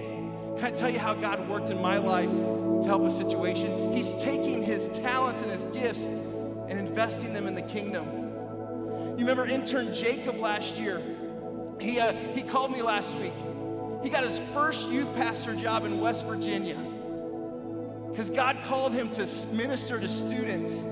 can 0.57 0.65
I 0.65 0.71
tell 0.71 0.89
you 0.89 0.99
how 0.99 1.13
God 1.13 1.47
worked 1.49 1.69
in 1.69 1.81
my 1.81 1.97
life 1.97 2.29
to 2.29 2.83
help 2.85 3.03
a 3.03 3.11
situation? 3.11 3.93
He's 3.93 4.15
taking 4.21 4.63
his 4.63 4.89
talents 4.99 5.41
and 5.41 5.51
his 5.51 5.65
gifts 5.65 6.05
and 6.05 6.79
investing 6.79 7.33
them 7.33 7.47
in 7.47 7.55
the 7.55 7.61
kingdom. 7.61 8.05
You 9.17 9.25
remember 9.27 9.45
intern 9.45 9.93
Jacob 9.93 10.37
last 10.37 10.77
year? 10.77 11.01
He, 11.79 11.99
uh, 11.99 12.13
he 12.33 12.43
called 12.43 12.71
me 12.71 12.81
last 12.81 13.17
week 13.17 13.33
he 14.03 14.09
got 14.09 14.23
his 14.23 14.39
first 14.53 14.89
youth 14.89 15.13
pastor 15.15 15.55
job 15.55 15.85
in 15.85 15.99
West 15.99 16.25
Virginia 16.25 16.77
because 18.09 18.29
God 18.29 18.57
called 18.65 18.93
him 18.93 19.09
to 19.11 19.27
minister 19.53 19.99
to 19.99 20.09
students. 20.09 20.83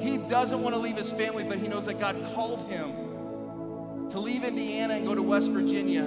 He 0.00 0.18
doesn't 0.18 0.62
want 0.62 0.74
to 0.74 0.80
leave 0.80 0.96
his 0.96 1.10
family, 1.10 1.44
but 1.44 1.58
he 1.58 1.68
knows 1.68 1.86
that 1.86 1.98
God 1.98 2.16
called 2.34 2.70
him 2.70 4.10
to 4.10 4.20
leave 4.20 4.44
Indiana 4.44 4.94
and 4.94 5.06
go 5.06 5.14
to 5.14 5.22
West 5.22 5.50
Virginia. 5.50 6.02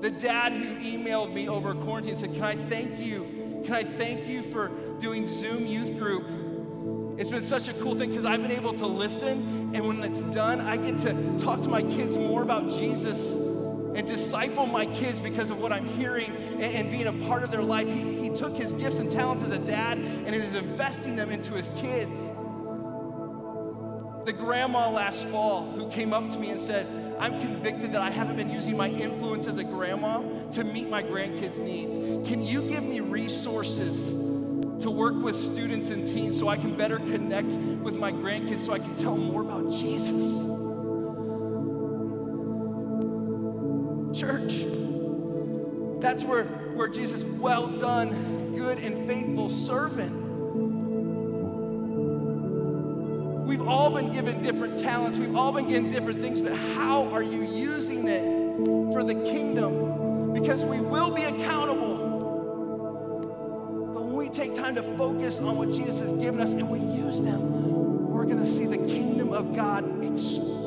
The 0.00 0.10
dad 0.10 0.52
who 0.52 0.76
emailed 0.76 1.32
me 1.32 1.48
over 1.48 1.74
quarantine 1.74 2.16
said, 2.16 2.32
Can 2.34 2.42
I 2.42 2.56
thank 2.56 3.00
you? 3.00 3.62
Can 3.64 3.74
I 3.74 3.84
thank 3.84 4.26
you 4.26 4.42
for 4.42 4.68
doing 5.00 5.26
Zoom 5.26 5.66
youth 5.66 5.98
group? 5.98 7.18
It's 7.18 7.30
been 7.30 7.44
such 7.44 7.68
a 7.68 7.74
cool 7.74 7.94
thing 7.94 8.10
because 8.10 8.24
I've 8.24 8.42
been 8.42 8.50
able 8.50 8.72
to 8.74 8.86
listen, 8.86 9.70
and 9.74 9.86
when 9.86 10.02
it's 10.02 10.22
done, 10.24 10.60
I 10.60 10.76
get 10.76 10.98
to 11.00 11.38
talk 11.38 11.62
to 11.62 11.68
my 11.68 11.82
kids 11.82 12.16
more 12.16 12.42
about 12.42 12.68
Jesus 12.70 13.51
and 13.94 14.06
disciple 14.06 14.66
my 14.66 14.86
kids 14.86 15.20
because 15.20 15.50
of 15.50 15.60
what 15.60 15.72
I'm 15.72 15.86
hearing 15.86 16.34
and, 16.54 16.62
and 16.62 16.90
being 16.90 17.06
a 17.06 17.12
part 17.26 17.42
of 17.42 17.50
their 17.50 17.62
life. 17.62 17.88
He, 17.88 18.20
he 18.20 18.30
took 18.30 18.56
his 18.56 18.72
gifts 18.72 18.98
and 18.98 19.10
talents 19.10 19.44
as 19.44 19.52
a 19.52 19.58
dad 19.58 19.98
and 19.98 20.34
is 20.34 20.54
investing 20.54 21.16
them 21.16 21.30
into 21.30 21.54
his 21.54 21.70
kids. 21.76 22.28
The 24.24 24.32
grandma 24.32 24.88
last 24.88 25.26
fall 25.28 25.70
who 25.72 25.90
came 25.90 26.12
up 26.12 26.30
to 26.30 26.38
me 26.38 26.50
and 26.50 26.60
said, 26.60 26.86
I'm 27.18 27.40
convicted 27.40 27.92
that 27.92 28.02
I 28.02 28.10
haven't 28.10 28.36
been 28.36 28.50
using 28.50 28.76
my 28.76 28.88
influence 28.88 29.46
as 29.46 29.58
a 29.58 29.64
grandma 29.64 30.22
to 30.52 30.64
meet 30.64 30.88
my 30.88 31.02
grandkids' 31.02 31.60
needs. 31.60 31.96
Can 32.28 32.42
you 32.42 32.62
give 32.62 32.84
me 32.84 33.00
resources 33.00 34.08
to 34.82 34.90
work 34.90 35.14
with 35.14 35.36
students 35.36 35.90
and 35.90 36.06
teens 36.06 36.38
so 36.38 36.48
I 36.48 36.56
can 36.56 36.74
better 36.74 36.98
connect 36.98 37.52
with 37.52 37.96
my 37.96 38.12
grandkids 38.12 38.60
so 38.60 38.72
I 38.72 38.78
can 38.78 38.94
tell 38.96 39.16
more 39.16 39.42
about 39.42 39.72
Jesus? 39.72 40.71
That's 46.02 46.24
where, 46.24 46.44
where 46.74 46.88
Jesus, 46.88 47.22
well 47.22 47.68
done, 47.68 48.56
good 48.56 48.78
and 48.78 49.06
faithful 49.06 49.48
servant. 49.48 50.10
We've 53.46 53.62
all 53.62 53.88
been 53.90 54.10
given 54.12 54.42
different 54.42 54.76
talents, 54.78 55.20
we've 55.20 55.36
all 55.36 55.52
been 55.52 55.68
given 55.68 55.92
different 55.92 56.20
things, 56.20 56.40
but 56.40 56.56
how 56.56 57.04
are 57.12 57.22
you 57.22 57.42
using 57.44 58.08
it 58.08 58.24
for 58.92 59.04
the 59.04 59.14
kingdom? 59.14 60.32
Because 60.32 60.64
we 60.64 60.80
will 60.80 61.12
be 61.12 61.22
accountable. 61.22 61.98
But 63.94 64.02
when 64.02 64.14
we 64.14 64.28
take 64.28 64.56
time 64.56 64.74
to 64.74 64.82
focus 64.82 65.38
on 65.38 65.56
what 65.56 65.70
Jesus 65.70 66.00
has 66.00 66.12
given 66.14 66.40
us 66.40 66.52
and 66.52 66.68
we 66.68 66.80
use 66.80 67.20
them, 67.22 68.10
we're 68.10 68.24
going 68.24 68.40
to 68.40 68.46
see 68.46 68.66
the 68.66 68.76
kingdom 68.76 69.32
of 69.32 69.54
God 69.54 69.84
explode. 70.02 70.61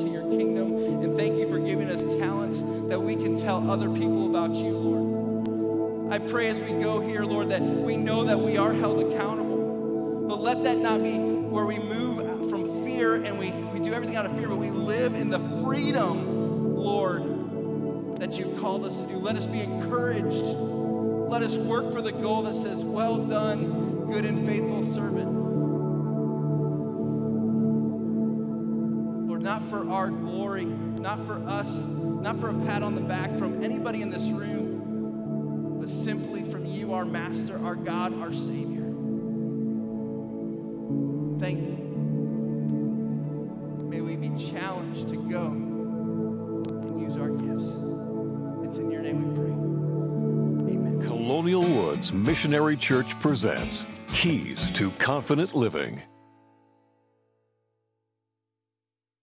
To 0.00 0.08
your 0.08 0.22
kingdom. 0.22 0.76
And 1.02 1.16
thank 1.16 1.36
you 1.36 1.48
for 1.48 1.58
giving 1.58 1.88
us 1.90 2.04
talents 2.04 2.62
that 2.88 3.00
we 3.00 3.14
can 3.16 3.38
tell 3.38 3.70
other 3.70 3.88
people 3.88 4.26
about 4.26 4.54
you, 4.54 4.72
Lord. 4.72 6.12
I 6.12 6.18
pray 6.18 6.48
as 6.48 6.60
we 6.60 6.68
go 6.68 7.00
here, 7.00 7.24
Lord, 7.24 7.48
that 7.48 7.62
we 7.62 7.96
know 7.96 8.24
that 8.24 8.38
we 8.38 8.56
are 8.56 8.72
held 8.72 9.00
accountable. 9.12 10.26
But 10.28 10.40
let 10.40 10.62
that 10.64 10.78
not 10.78 11.02
be 11.02 11.18
where 11.18 11.66
we 11.66 11.78
move 11.78 12.48
from 12.48 12.84
fear 12.84 13.16
and 13.16 13.38
we, 13.38 13.50
we 13.50 13.80
do 13.80 13.92
everything 13.92 14.16
out 14.16 14.26
of 14.26 14.36
fear, 14.36 14.48
but 14.48 14.56
we 14.56 14.70
live 14.70 15.14
in 15.14 15.30
the 15.30 15.40
freedom, 15.62 16.76
Lord, 16.76 18.20
that 18.20 18.38
you've 18.38 18.58
called 18.60 18.84
us 18.84 19.02
to 19.02 19.08
do. 19.08 19.16
Let 19.16 19.36
us 19.36 19.46
be 19.46 19.60
encouraged. 19.60 20.44
Let 21.28 21.42
us 21.42 21.56
work 21.56 21.92
for 21.92 22.00
the 22.00 22.12
goal 22.12 22.42
that 22.42 22.56
says, 22.56 22.84
Well 22.84 23.18
done, 23.18 24.06
good 24.10 24.24
and 24.24 24.46
faithful 24.46 24.84
servant. 24.84 25.35
For 29.68 29.90
our 29.90 30.08
glory, 30.08 30.64
not 30.64 31.26
for 31.26 31.34
us, 31.48 31.84
not 31.84 32.40
for 32.40 32.50
a 32.50 32.54
pat 32.66 32.82
on 32.82 32.94
the 32.94 33.00
back 33.00 33.36
from 33.36 33.62
anybody 33.62 34.02
in 34.02 34.10
this 34.10 34.24
room, 34.28 35.78
but 35.80 35.88
simply 35.88 36.42
from 36.42 36.64
you, 36.66 36.94
our 36.94 37.04
Master, 37.04 37.58
our 37.64 37.74
God, 37.74 38.18
our 38.20 38.32
Savior. 38.32 38.82
Thank 41.38 41.60
you. 41.60 41.76
May 43.88 44.00
we 44.00 44.16
be 44.16 44.30
challenged 44.36 45.08
to 45.08 45.16
go 45.16 45.46
and 45.46 47.00
use 47.00 47.16
our 47.16 47.30
gifts. 47.30 47.76
It's 48.66 48.78
in 48.78 48.90
your 48.90 49.02
name 49.02 49.28
we 49.28 49.34
pray. 49.34 49.52
Amen. 50.74 51.00
Colonial 51.02 51.62
Woods 51.62 52.12
Missionary 52.12 52.76
Church 52.76 53.18
presents 53.20 53.86
Keys 54.12 54.70
to 54.72 54.90
Confident 54.92 55.54
Living. 55.54 56.02